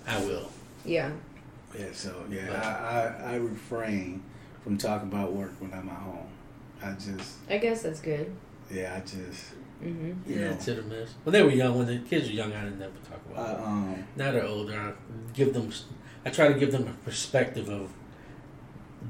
[0.07, 0.49] I will.
[0.85, 1.11] Yeah.
[1.77, 2.49] Yeah, so yeah,
[3.23, 4.23] I, I, I refrain
[4.63, 6.27] from talking about work when I'm at home.
[6.81, 8.31] I just, I guess that's good.
[8.71, 9.53] yeah, I just,
[9.83, 10.11] Mm-hmm.
[10.31, 11.09] Yeah, know, it's hit or miss.
[11.23, 13.59] When they were young, when the kids were young, I didn't never talk about.
[13.59, 13.65] it.
[13.65, 14.79] um, Now they're older.
[14.79, 14.91] I
[15.33, 15.71] give them.
[16.23, 17.89] I try to give them a perspective of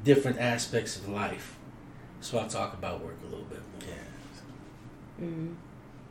[0.03, 1.57] different aspects of life.
[2.21, 3.89] So I'll talk about work a little bit more.
[3.89, 5.25] yeah.
[5.25, 5.53] Mm-hmm.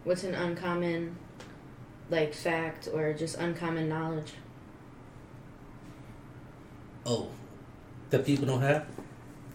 [0.04, 1.16] What's an uncommon,
[2.10, 4.32] like fact or just uncommon knowledge?
[7.06, 7.28] Oh,
[8.10, 8.86] that people don't have.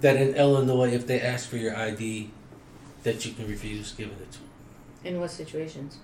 [0.02, 2.32] That in Illinois, if they ask for your ID,
[3.04, 4.50] that you can refuse giving it to them.
[5.04, 6.00] In what situations?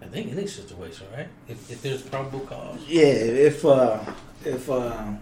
[0.00, 1.28] I think any situation, right?
[1.48, 2.80] If, if there's probable cause.
[2.88, 4.00] Yeah, if uh,
[4.44, 5.12] if uh,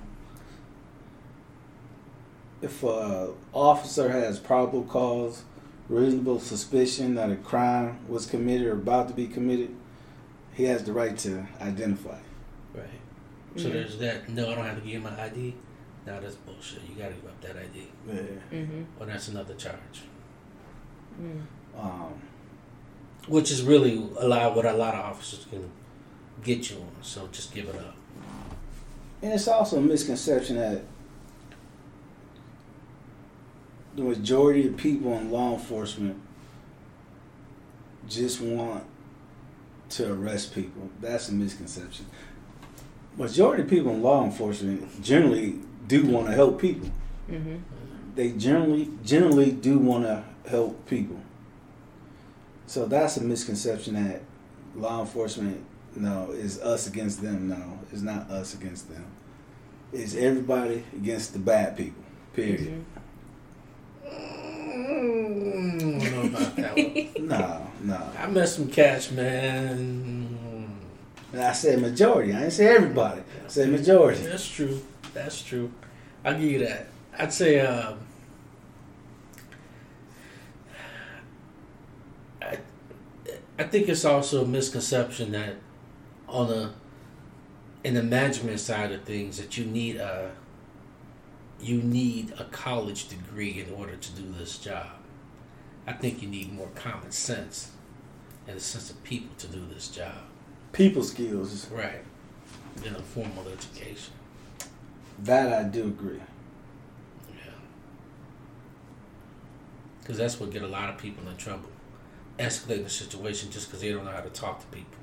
[2.62, 5.44] if uh, officer has probable cause,
[5.88, 9.74] reasonable suspicion that a crime was committed or about to be committed,
[10.52, 12.18] he has the right to identify.
[12.74, 12.84] Right.
[13.56, 13.72] So Mhm.
[13.72, 14.28] there's that.
[14.28, 15.54] No, I don't have to give you my ID.
[16.06, 16.82] Now that's bullshit.
[16.88, 17.88] You gotta give up that ID.
[18.06, 18.14] Yeah.
[18.58, 18.82] Mm-hmm.
[18.98, 20.02] Well, that's another charge.
[21.20, 21.42] Mm.
[21.78, 22.14] Um,
[23.28, 25.70] Which is really a lot what a lot of officers can
[26.42, 26.88] get you on.
[27.02, 27.94] So just give it up.
[29.22, 30.82] And it's also a misconception that
[33.96, 36.20] the majority of people in law enforcement
[38.08, 38.84] just want
[39.90, 40.90] to arrest people.
[41.00, 42.06] That's a misconception.
[43.16, 46.88] Majority of people in law enforcement generally do want to help people.
[47.28, 47.56] Mm-hmm.
[48.14, 51.20] They generally generally do want to help people.
[52.66, 54.22] So that's a misconception that
[54.76, 55.64] law enforcement
[55.96, 57.48] no is us against them.
[57.48, 59.04] No, it's not us against them.
[59.92, 62.04] It's everybody against the bad people.
[62.32, 62.84] Period.
[64.88, 67.08] Mm, I don't know about that one.
[67.28, 68.12] No, no.
[68.18, 70.28] I met some cats, man.
[71.32, 72.32] And I said majority.
[72.32, 73.20] I didn't say everybody.
[73.20, 74.22] I said majority.
[74.22, 74.82] That's true.
[75.14, 75.70] That's true.
[76.24, 76.88] I'll give you that.
[77.16, 77.98] I'd say um,
[82.42, 82.58] I,
[83.58, 85.56] I think it's also a misconception that
[86.28, 86.74] on a
[87.84, 90.30] in the management side of things that you need a
[91.62, 94.86] you need a college degree in order to do this job.
[95.86, 97.72] I think you need more common sense
[98.46, 100.14] and a sense of people to do this job.
[100.72, 101.68] People skills.
[101.70, 102.02] Right.
[102.76, 104.14] Than a formal education.
[105.18, 106.20] That I do agree.
[107.28, 107.52] Yeah.
[110.00, 111.68] Because that's what get a lot of people in trouble.
[112.38, 114.96] Escalating the situation just because they don't know how to talk to people.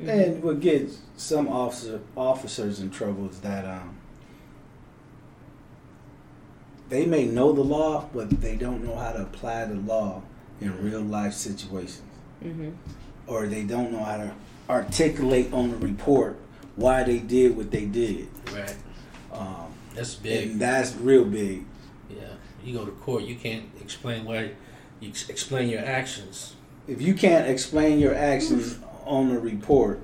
[0.00, 3.96] And what gets some officer officers in trouble is that um,
[6.94, 10.22] they may know the law, but they don't know how to apply the law
[10.60, 12.02] in real life situations,
[12.44, 12.70] Mm-hmm.
[13.26, 14.30] or they don't know how to
[14.70, 16.36] articulate on the report
[16.76, 18.28] why they did what they did.
[18.52, 18.76] Right.
[19.32, 20.50] Um, That's big.
[20.52, 21.64] and that's real big.
[22.08, 22.34] Yeah.
[22.62, 24.50] You go to court, you can't explain why
[25.00, 26.54] you explain your actions.
[26.86, 29.98] If you can't explain your actions on the report,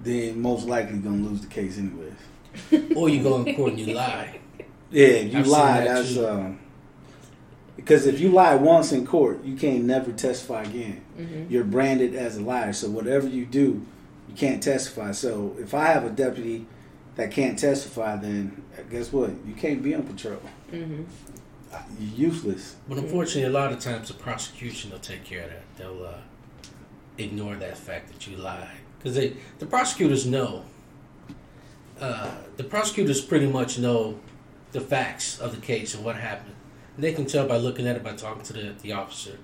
[0.00, 2.96] then most likely gonna lose the case anyways.
[2.96, 4.40] or you go in court and you lie.
[4.90, 6.60] Yeah, you I've lie, that that's um,
[7.76, 11.04] because if you lie once in court, you can't never testify again.
[11.18, 11.52] Mm-hmm.
[11.52, 12.72] You're branded as a liar.
[12.72, 13.86] So whatever you do,
[14.28, 15.12] you can't testify.
[15.12, 16.66] So if I have a deputy
[17.16, 19.30] that can't testify, then guess what?
[19.46, 20.40] You can't be on patrol.
[20.72, 21.04] Mm-hmm.
[22.00, 22.76] You're useless.
[22.88, 25.62] But unfortunately, a lot of times the prosecution will take care of that.
[25.76, 26.18] They'll uh,
[27.18, 28.68] ignore that fact that you lied
[28.98, 30.64] because they the prosecutors know.
[32.00, 34.18] Uh, the prosecutors pretty much know
[34.76, 36.54] the facts of the case and what happened.
[36.94, 39.38] And they can tell by looking at it, by talking to the, the officer,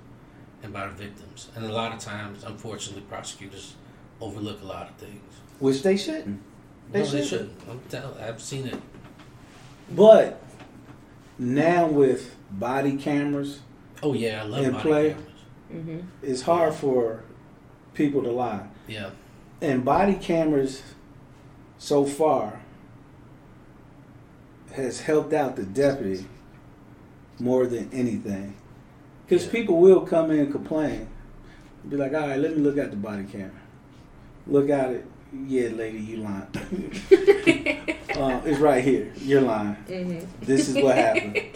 [0.63, 1.49] and by the victims.
[1.57, 3.75] And a lot of times, unfortunately, prosecutors
[4.21, 5.21] overlook a lot of things.
[5.59, 6.41] Which they shouldn't.
[6.93, 7.29] They no, shouldn't.
[7.29, 7.53] shouldn't.
[7.71, 8.79] I'm tell, I've seen it.
[9.91, 10.43] But
[11.39, 13.61] now with body cameras,
[14.03, 15.09] Oh yeah, I love In body play.
[15.11, 15.29] cameras.
[15.73, 15.99] Mm-hmm.
[16.23, 17.23] it's hard for
[17.95, 18.67] people to lie.
[18.87, 19.11] Yeah,
[19.63, 20.83] And body cameras,
[21.79, 22.61] so far,
[24.73, 26.27] has helped out the deputy
[27.39, 28.55] more than anything.
[29.27, 29.53] Because Yeah.
[29.53, 31.09] people will come in and complain.
[31.89, 33.51] Be like, all right, let me look at the body camera.
[34.47, 35.07] Look at it.
[35.47, 36.47] Yeah, lady, you lying.
[38.17, 39.13] uh, it's right here.
[39.17, 39.77] You're lying.
[39.89, 40.27] Mhm.
[40.43, 41.39] This is what happened.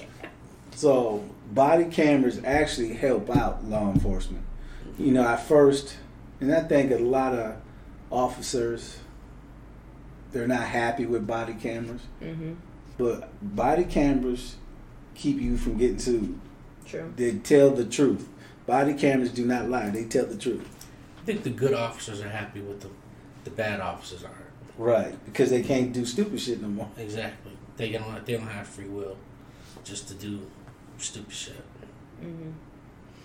[0.75, 4.45] So body cameras actually help out law enforcement.
[4.99, 5.97] You know, at first,
[6.39, 7.57] and I think a lot of
[8.11, 8.99] officers
[10.33, 12.57] they're not happy with body cameras, Mhm.
[12.99, 14.57] But body cameras
[15.15, 16.39] keep you from getting sued.
[16.85, 17.13] True.
[17.17, 18.29] They tell the truth.
[18.67, 19.91] Body cameras do not lie.
[19.91, 20.69] They tell the truth.
[21.21, 22.95] I think the good officers are happy with them.
[23.45, 24.37] The bad officers aren't.
[24.79, 26.89] Right, because they can't do stupid shit no more.
[26.99, 27.53] Exactly.
[27.77, 28.25] They don't.
[28.27, 29.17] They don't have free will,
[29.85, 30.41] just to do
[30.99, 31.55] stupid shit.
[32.23, 32.51] Mm-hmm.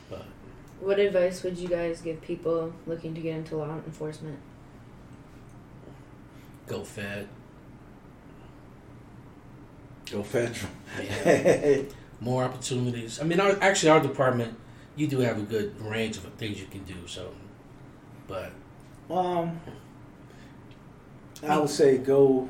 [0.09, 0.25] But
[0.79, 4.39] What advice would you guys give people looking to get into law enforcement?
[6.67, 7.27] go fed.
[10.11, 10.71] Go federal.
[11.01, 11.83] Yeah.
[12.19, 13.19] More opportunities.
[13.19, 14.55] I mean, our, actually, our department,
[14.95, 17.07] you do have a good range of things you can do.
[17.07, 17.33] So,
[18.27, 18.51] but
[19.09, 19.59] Um,
[21.43, 22.49] I would say go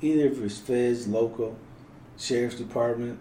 [0.00, 1.56] either if it's feds, local,
[2.18, 3.18] sheriff's department,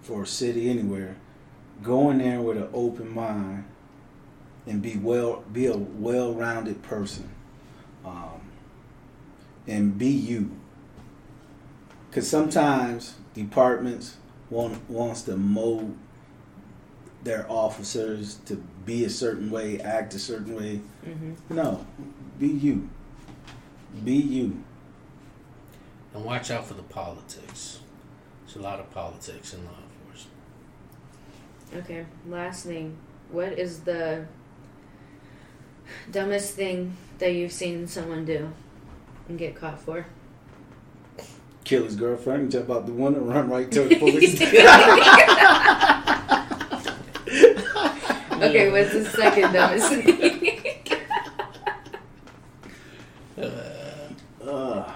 [0.00, 1.16] for a city, anywhere.
[1.82, 3.64] Go in there with an open mind
[4.66, 7.28] and be well, be a well-rounded person,
[8.04, 8.40] um,
[9.66, 10.52] and be you.
[12.16, 14.16] Because sometimes departments
[14.48, 15.94] want wants to mold
[17.24, 18.56] their officers to
[18.86, 20.80] be a certain way, act a certain way.
[21.06, 21.54] Mm-hmm.
[21.54, 21.84] No,
[22.38, 22.88] be you.
[24.02, 24.64] Be you.
[26.14, 27.80] and watch out for the politics.
[28.46, 30.38] There's a lot of politics in law enforcement.
[31.84, 32.96] Okay, last thing.
[33.30, 34.24] What is the
[36.10, 38.50] dumbest thing that you've seen someone do
[39.28, 40.06] and get caught for?
[41.66, 44.40] Kill his girlfriend and jump out the window and run right to the police.
[48.36, 50.52] Okay, what's the second dumbest thing?
[54.46, 54.92] uh,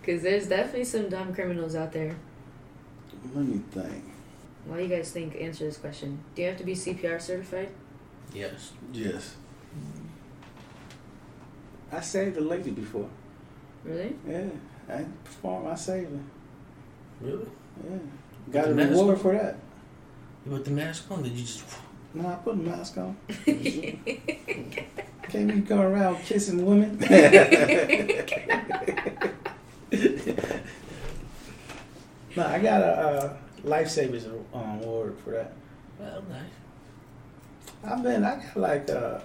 [0.00, 2.14] Because there's definitely some dumb criminals out there.
[3.34, 4.04] let me think.
[4.64, 6.20] Why do you guys think answer this question?
[6.34, 7.70] Do you have to be CPR certified?
[8.32, 8.72] Yes.
[8.92, 9.36] Yes.
[11.92, 13.08] I saved a lady before.
[13.84, 14.14] Really?
[14.28, 14.44] Yeah.
[14.90, 15.68] I performed.
[15.68, 16.20] I saved her.
[17.20, 17.46] Really?
[17.84, 17.98] Yeah.
[18.50, 19.56] Got a The reward for that.
[20.44, 21.22] You put the mask on?
[21.22, 21.64] Did you just?
[22.14, 23.16] No, I put a mask on.
[25.30, 26.98] Can't you go around kissing women?
[32.36, 35.52] no, I got a uh, lifesavers um, award for that.
[36.00, 36.50] Well, nice.
[37.84, 39.20] I've been, I got like uh,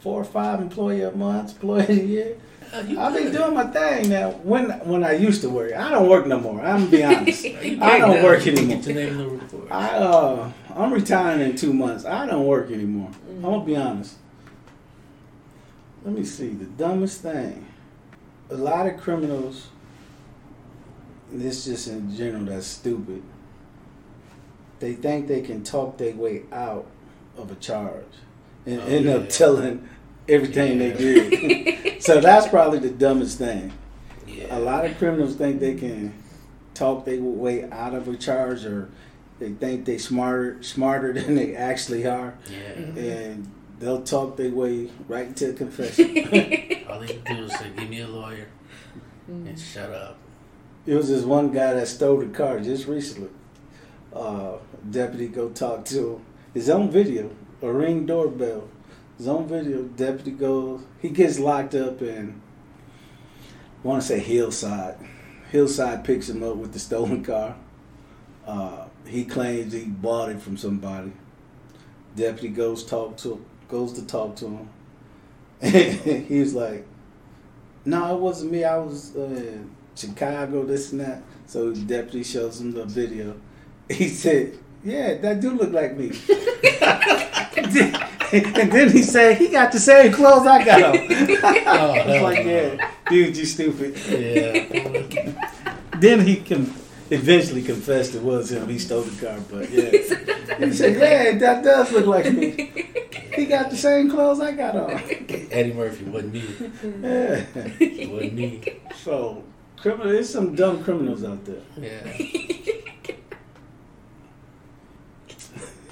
[0.00, 2.36] four or five employee a month, employee a year.
[2.72, 4.30] Oh, I've been doing my thing now.
[4.30, 6.60] When when I used to work, I don't work no more.
[6.60, 7.44] I'm gonna be honest.
[7.46, 8.82] I don't work anymore.
[8.82, 9.72] The name the report.
[9.72, 12.04] I uh, I'm retiring in two months.
[12.04, 13.10] I don't work anymore.
[13.30, 14.16] I'm gonna be honest.
[16.04, 17.66] Let me see the dumbest thing.
[18.50, 19.68] A lot of criminals.
[21.32, 23.22] This just in general that's stupid.
[24.80, 26.86] They think they can talk their way out
[27.36, 28.04] of a charge
[28.64, 29.14] and Oh, end yeah.
[29.14, 29.88] up telling
[30.28, 30.90] everything Yeah.
[30.90, 32.02] they did.
[32.02, 33.72] so that's probably the dumbest thing.
[34.26, 34.56] yeah.
[34.56, 36.12] A lot of criminals think they can
[36.74, 38.88] talk their way out of a charge, or
[39.38, 43.02] they think they smarter smarter than they actually are, Yeah.
[43.02, 46.06] and they'll talk their way right into a confession.
[46.88, 48.46] All they do is say, "Give me a lawyer
[49.28, 50.16] and shut up."
[50.86, 53.28] it was this one guy that stole the car just recently.
[54.14, 54.52] Uh,
[54.90, 56.20] deputy go talk to him.
[56.54, 57.28] His own video,
[57.60, 58.68] a ring doorbell.
[59.18, 59.82] His own video.
[59.82, 60.80] Deputy goes.
[61.00, 62.40] He gets locked up in.
[63.84, 64.96] I want to say Hillside.
[65.50, 67.56] Hillside picks him up with the stolen car.
[68.46, 71.12] Uh, he claims he bought it from somebody.
[72.14, 74.70] Deputy goes talk to goes to talk to him.
[76.28, 76.86] he was like,
[77.84, 78.62] "No, it wasn't me.
[78.64, 83.34] I was uh, in Chicago, this and that." So the deputy shows him the video.
[83.90, 86.12] He said, "Yeah, that do look like me."
[88.32, 90.96] and then he said, "He got the same clothes I got on."
[91.66, 95.48] Oh, I was hell like, "Yeah, dude, you stupid." Yeah.
[95.98, 96.72] Then he can
[97.10, 98.68] eventually confessed it was him.
[98.68, 99.90] He stole the car, but yeah.
[100.58, 102.50] he said, "Yeah, that does look like me.
[103.34, 104.90] He got the same clothes I got on."
[105.50, 106.44] Eddie Murphy wasn't me.
[106.82, 107.44] Yeah.
[107.80, 108.80] It wasn't me.
[109.02, 109.42] So,
[109.76, 110.12] criminal.
[110.12, 111.62] There's some dumb criminals out there.
[111.78, 112.12] Yeah.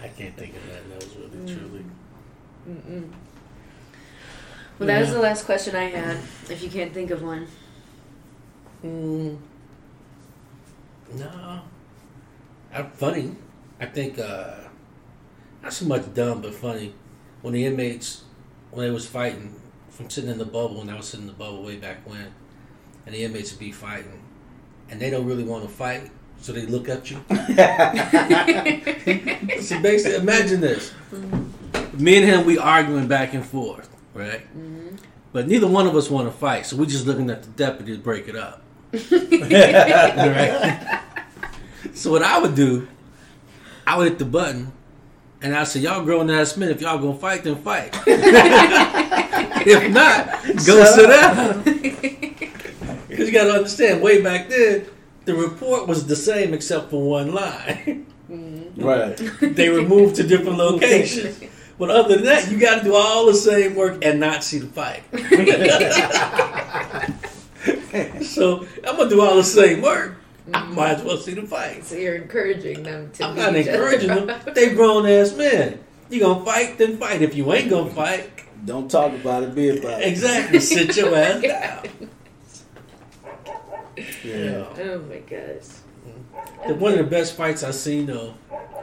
[0.03, 0.89] I can't think of that.
[0.91, 1.85] That was really truly.
[2.69, 3.09] Mm-mm.
[4.79, 6.19] Well, that was the last question I had.
[6.51, 7.47] If you can't think of one,
[8.85, 9.39] Mm,
[11.15, 11.61] no.
[12.73, 13.35] i funny.
[13.81, 14.55] I think uh,
[15.63, 16.95] not so much dumb, but funny.
[17.43, 18.25] When the inmates,
[18.71, 19.55] when they was fighting
[19.89, 22.27] from sitting in the bubble, and I was sitting in the bubble way back when,
[23.07, 24.21] and the inmates would be fighting,
[24.91, 26.11] and they don't really want to fight,
[26.41, 27.17] so they look at you.
[29.63, 30.93] so basically, imagine this:
[31.99, 34.41] me and him, we arguing back and forth, right?
[34.57, 34.97] Mm-hmm.
[35.33, 37.97] But neither one of us want to fight, so we're just looking at the deputy
[37.97, 38.63] to break it up.
[38.93, 41.03] right?
[41.93, 42.89] So what I would do,
[43.87, 44.73] I would hit the button,
[45.43, 47.95] and I say, "Y'all grown ass men, if y'all gonna fight, then fight.
[48.07, 50.27] if not,
[50.67, 51.63] go Shut sit down."
[53.09, 54.85] Because you got to understand, way back then,
[55.25, 58.07] the report was the same except for one line.
[58.77, 59.17] Right.
[59.41, 61.41] they were moved to different locations.
[61.79, 64.59] But other than that, you got to do all the same work and not see
[64.59, 65.03] the fight.
[68.25, 70.17] so I'm gonna do all the same work.
[70.55, 71.85] I might as well see the fight.
[71.85, 73.25] So you're encouraging them to.
[73.25, 74.31] I'm beat not encouraging them.
[74.31, 74.55] up.
[74.55, 75.81] They grown ass men.
[76.09, 77.21] You gonna fight, then fight.
[77.23, 78.31] If you ain't gonna fight,
[78.65, 80.07] Don't talk about it, be about it.
[80.09, 82.11] exactly, sit your ass down.
[84.25, 84.67] Yeah.
[84.79, 85.69] Oh my gosh.
[86.67, 88.35] The, one of the best fights I've seen though,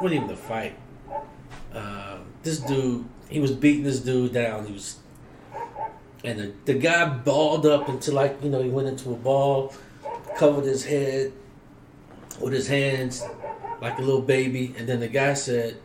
[0.02, 0.76] wasn't even the fight.
[1.74, 4.68] Uh, this dude, he was beating this dude down.
[4.68, 4.98] He was,
[6.24, 9.74] and the, the guy balled up until like you know he went into a ball,
[10.38, 11.34] covered his head
[12.40, 13.24] with his hands
[13.82, 15.78] like a little baby, and then the guy said,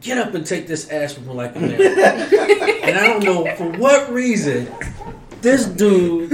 [0.00, 3.70] "Get up and take this ass from like a man." and I don't know for
[3.78, 4.68] what reason,
[5.40, 6.30] this dude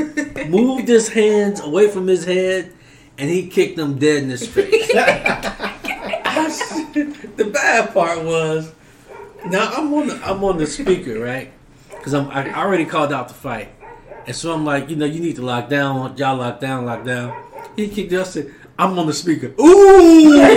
[0.49, 2.73] moved his hands away from his head,
[3.19, 4.93] and he kicked him dead in his face.
[6.95, 8.73] the bad part was,
[9.47, 11.53] now I'm on the, I'm on the speaker, right?
[11.91, 13.71] Because I'm I already called out the fight,
[14.27, 17.05] and so I'm like, you know, you need to lock down, y'all lock down, lock
[17.05, 17.43] down.
[17.77, 18.35] He kicked us.
[18.35, 19.55] Said, I'm on the speaker.
[19.61, 20.41] Ooh!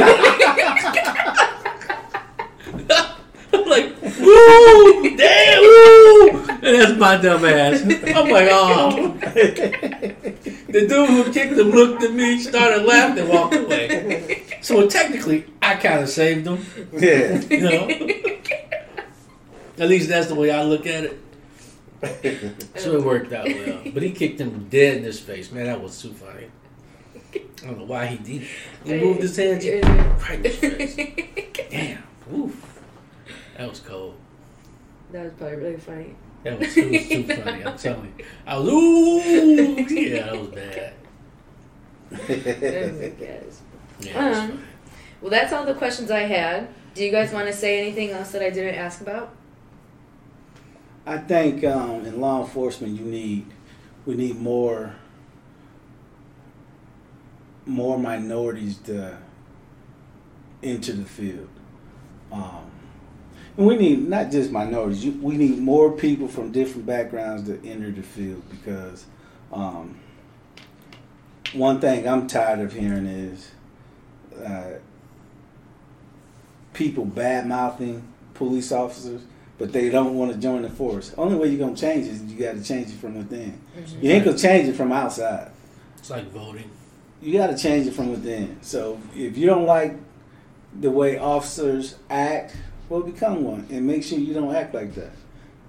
[3.53, 7.81] I'm like, ooh, damn, ooh, and that's my dumb ass.
[7.81, 9.17] I'm like, oh.
[10.69, 14.43] The dude who kicked him looked at me, started laughing, and walked away.
[14.61, 16.65] So technically, I kind of saved him.
[16.91, 17.39] Yeah.
[17.49, 17.88] You know,
[19.80, 21.19] at least that's the way I look at it.
[22.75, 23.82] So it worked out well.
[23.91, 25.51] But he kicked him dead in his face.
[25.51, 26.45] Man, that was too funny.
[27.34, 28.47] I don't know why he did it.
[28.86, 31.57] He moved his hands right in his face.
[31.71, 32.03] Damn.
[32.32, 32.80] Oof.
[33.57, 34.15] That was cold.
[35.11, 36.15] That was probably really funny.
[36.43, 37.65] That was, it was too funny.
[37.65, 38.25] I'm telling you.
[38.45, 39.86] I was, ooh.
[39.89, 40.93] Yeah, that was bad.
[42.11, 42.17] Oh
[43.01, 43.53] my gosh.
[44.01, 44.63] Yeah, Um.
[45.19, 46.67] Well, that's all the questions I had.
[46.93, 49.34] Do you guys want to say anything else that I didn't ask about?
[51.08, 53.45] I think um, in law enforcement, you need
[54.05, 54.93] we need more
[57.66, 59.18] more minorities to
[60.62, 61.47] enter the field.
[62.30, 62.70] Um,
[63.55, 65.05] and we need not just minorities.
[65.05, 69.05] You, we need more people from different backgrounds to enter the field because
[69.53, 69.97] um,
[71.53, 73.51] one thing I'm tired of hearing is
[74.45, 74.72] uh,
[76.74, 79.22] people bad mouthing police officers
[79.58, 81.14] but they don't want to join the force.
[81.18, 83.60] Only way you're gonna change is you got to change it from within.
[84.01, 85.51] You ain't gonna change it from outside.
[85.97, 86.70] It's like voting.
[87.22, 88.58] You got to change it from within.
[88.62, 89.95] So if you don't like
[90.80, 92.55] the way officers act,
[92.89, 95.12] well, become one and make sure you don't act like that.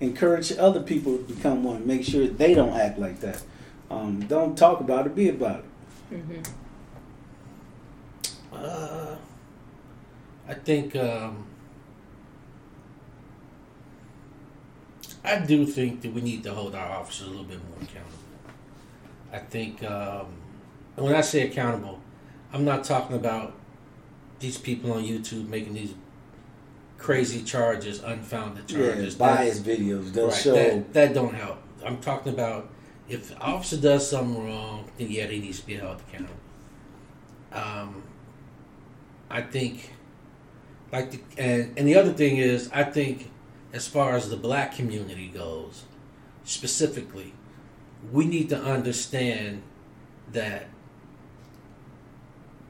[0.01, 1.87] Encourage other people to become one.
[1.87, 3.43] Make sure they don't act like that.
[3.91, 5.15] Um, don't talk about it.
[5.17, 6.15] Be about it.
[6.15, 6.43] Mm-hmm.
[8.53, 9.17] Uh,
[10.47, 11.47] I think um,
[15.29, 18.19] I do think that we need to hold our officers a little bit more accountable.
[19.33, 20.27] I think um,
[20.97, 22.01] when I say accountable,
[22.53, 23.55] I'm not talking about
[24.41, 25.95] these people on YouTube making these
[26.97, 29.17] crazy charges, unfounded Yeah, charges.
[29.19, 30.13] That- bias videos.
[30.13, 30.55] They'll right, show.
[30.55, 31.59] that, that don't help.
[31.85, 32.71] I'm talking about
[33.09, 36.35] if the officer does something wrong, then yeah, they need to be held accountable.
[37.53, 38.03] Um,
[39.31, 39.93] I think,
[40.93, 43.31] like, the, and and the other thing is, I think,
[43.73, 45.85] as far as the black community goes,
[46.45, 47.35] specifically,
[48.13, 49.63] we need to understand
[50.33, 50.69] that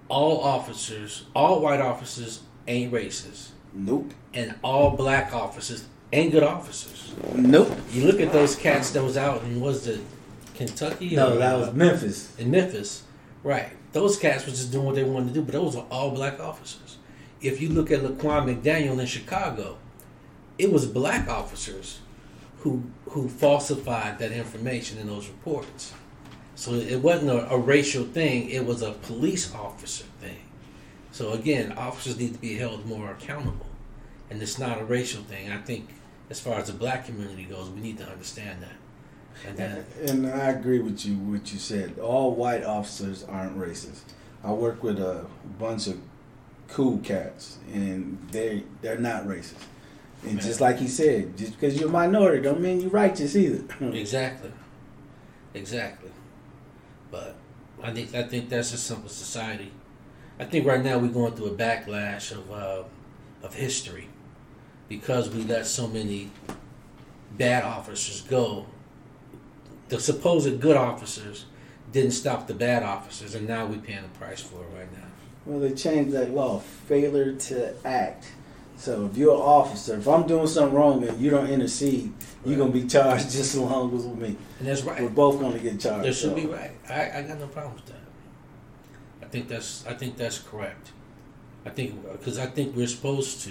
[0.09, 4.13] all officers, all white officers, ain't racist, Nope.
[4.35, 7.15] and all black officers ain't good officers.
[7.35, 7.71] Nope.
[7.93, 10.01] You look at those cats that was out in was it
[10.55, 11.15] Kentucky?
[11.15, 12.35] No, or, that uh, was Memphis.
[12.39, 13.03] in Memphis,
[13.43, 13.71] right?
[13.93, 16.41] Those cats were just doing what they wanted to do, but those were all black
[16.41, 16.97] officers.
[17.41, 19.79] If you look at Laquan McDaniel in Chicago,
[20.59, 22.01] it was black officers
[22.61, 25.95] who who falsified that information in those reports.
[26.57, 30.39] So it wasn't a, a racial thing; it was a police officer thing.
[31.13, 33.67] So again, officers need to be held more accountable,
[34.31, 35.51] and it's not a racial thing.
[35.51, 35.89] I think,
[36.31, 38.77] as far as the black community goes, we need to understand that.
[39.47, 41.15] And then, And I agree with you.
[41.15, 41.99] What you said.
[42.01, 44.03] All white officers aren't racist.
[44.43, 45.27] I work with a
[45.59, 46.01] bunch of
[46.69, 49.65] cool cats, and they they're not racist.
[50.25, 53.65] And just like he said, just because you're a minority, don't mean you're righteous either.
[53.95, 54.51] exactly,
[55.55, 56.11] exactly.
[57.11, 57.37] But
[57.83, 59.73] I think I think that's a simple society.
[60.41, 62.83] I think right now we're going through a backlash of uh,
[63.43, 64.09] of history
[64.89, 66.31] because we let so many
[67.37, 68.67] bad officers go.
[69.89, 71.47] The supposed good officers
[71.93, 75.07] didn't stop the bad officers, and now we're paying the price for it right now.
[75.47, 78.33] Well, they changed that law, failure to act.
[78.79, 82.13] So if you're an officer, if I'm doing something wrong and you don't intercede,
[82.47, 84.37] you're gonna be charged just as long as with me.
[84.61, 85.03] And that's right.
[85.03, 86.05] We're both gonna get charged.
[86.05, 86.37] That should so.
[86.37, 86.71] be right.
[86.89, 87.97] I, I got no problem with that.
[89.21, 90.93] I think that's I think that's correct.
[91.67, 93.51] I think because I think we're supposed to,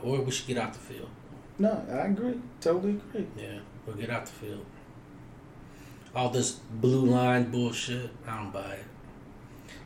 [0.00, 1.10] or we should get out the field.
[1.58, 2.40] No, I agree.
[2.60, 3.26] Totally agree.
[3.36, 4.64] Yeah, we'll get out the field.
[6.14, 8.84] All this blue line bullshit, I don't buy it.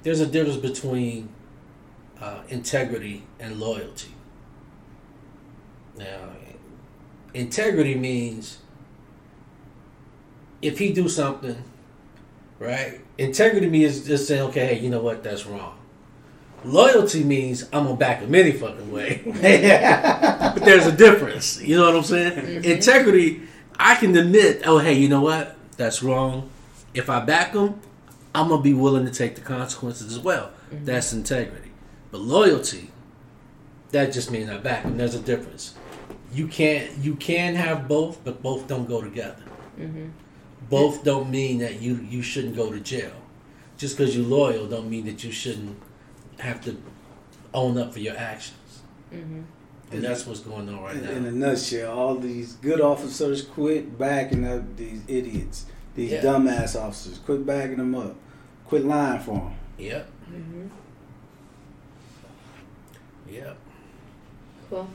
[0.02, 1.30] There's a difference between
[2.20, 4.14] uh, integrity and loyalty.
[6.00, 6.30] Now,
[7.34, 8.58] integrity means
[10.62, 11.62] if he do something,
[12.58, 13.00] right?
[13.18, 15.76] Integrity means just saying, okay, hey, you know what, that's wrong.
[16.64, 19.20] Loyalty means I'm gonna back him any fucking way.
[19.24, 21.60] but there's a difference.
[21.60, 22.32] You know what I'm saying?
[22.32, 22.64] Mm-hmm.
[22.64, 23.42] Integrity,
[23.78, 25.54] I can admit, oh hey, you know what?
[25.76, 26.48] That's wrong.
[26.94, 27.78] If I back him,
[28.34, 30.50] I'm gonna be willing to take the consequences as well.
[30.70, 30.86] Mm-hmm.
[30.86, 31.70] That's integrity.
[32.10, 32.90] But loyalty,
[33.90, 34.96] that just means I back him.
[34.96, 35.74] There's a difference.
[36.32, 39.42] You can't you can have both, but both don't go together.
[39.78, 40.08] Mm-hmm.
[40.68, 43.12] Both don't mean that you you shouldn't go to jail.
[43.76, 45.76] Just because you're loyal don't mean that you shouldn't
[46.38, 46.80] have to
[47.52, 48.82] own up for your actions.
[49.12, 49.40] Mm-hmm.
[49.92, 51.10] And that's what's going on right In, now.
[51.10, 55.66] in a nutshell, all these good officers quit backing up these idiots,
[55.96, 56.22] these Yeah.
[56.22, 57.18] dumbass officers.
[57.18, 58.14] Quit backing them up.
[58.66, 59.54] Quit lying for them.
[59.78, 60.08] Yep.
[60.30, 60.66] Mm-hmm.
[63.30, 63.56] Yep.
[64.68, 64.88] Cool.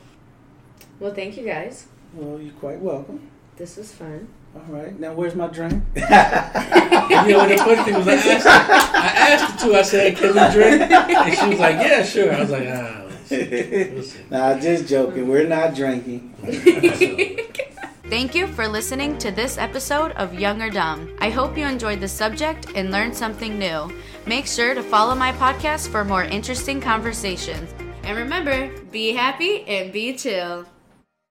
[1.00, 1.88] Well, thank you guys.
[2.14, 3.30] Well, you're quite welcome.
[3.58, 4.28] This was fun.
[4.56, 5.84] All right, now where's my drink?
[5.96, 9.76] you know, the funny thing was, I asked, her, I asked her too.
[9.76, 13.06] I said, "Can we drink?" And she was like, "Yeah, sure." I was like, "Ah."
[13.06, 13.30] let's.
[13.30, 14.20] We'll see.
[14.30, 15.28] nah, just joking.
[15.28, 16.34] We're not drinking.
[18.06, 21.18] Thank you for listening to this episode of Young or Dumb.
[21.20, 23.92] I hope you enjoyed the subject and learned something new.
[24.28, 27.74] Make sure to follow my podcast for more interesting conversations.
[28.04, 30.66] And remember, be happy and be chill.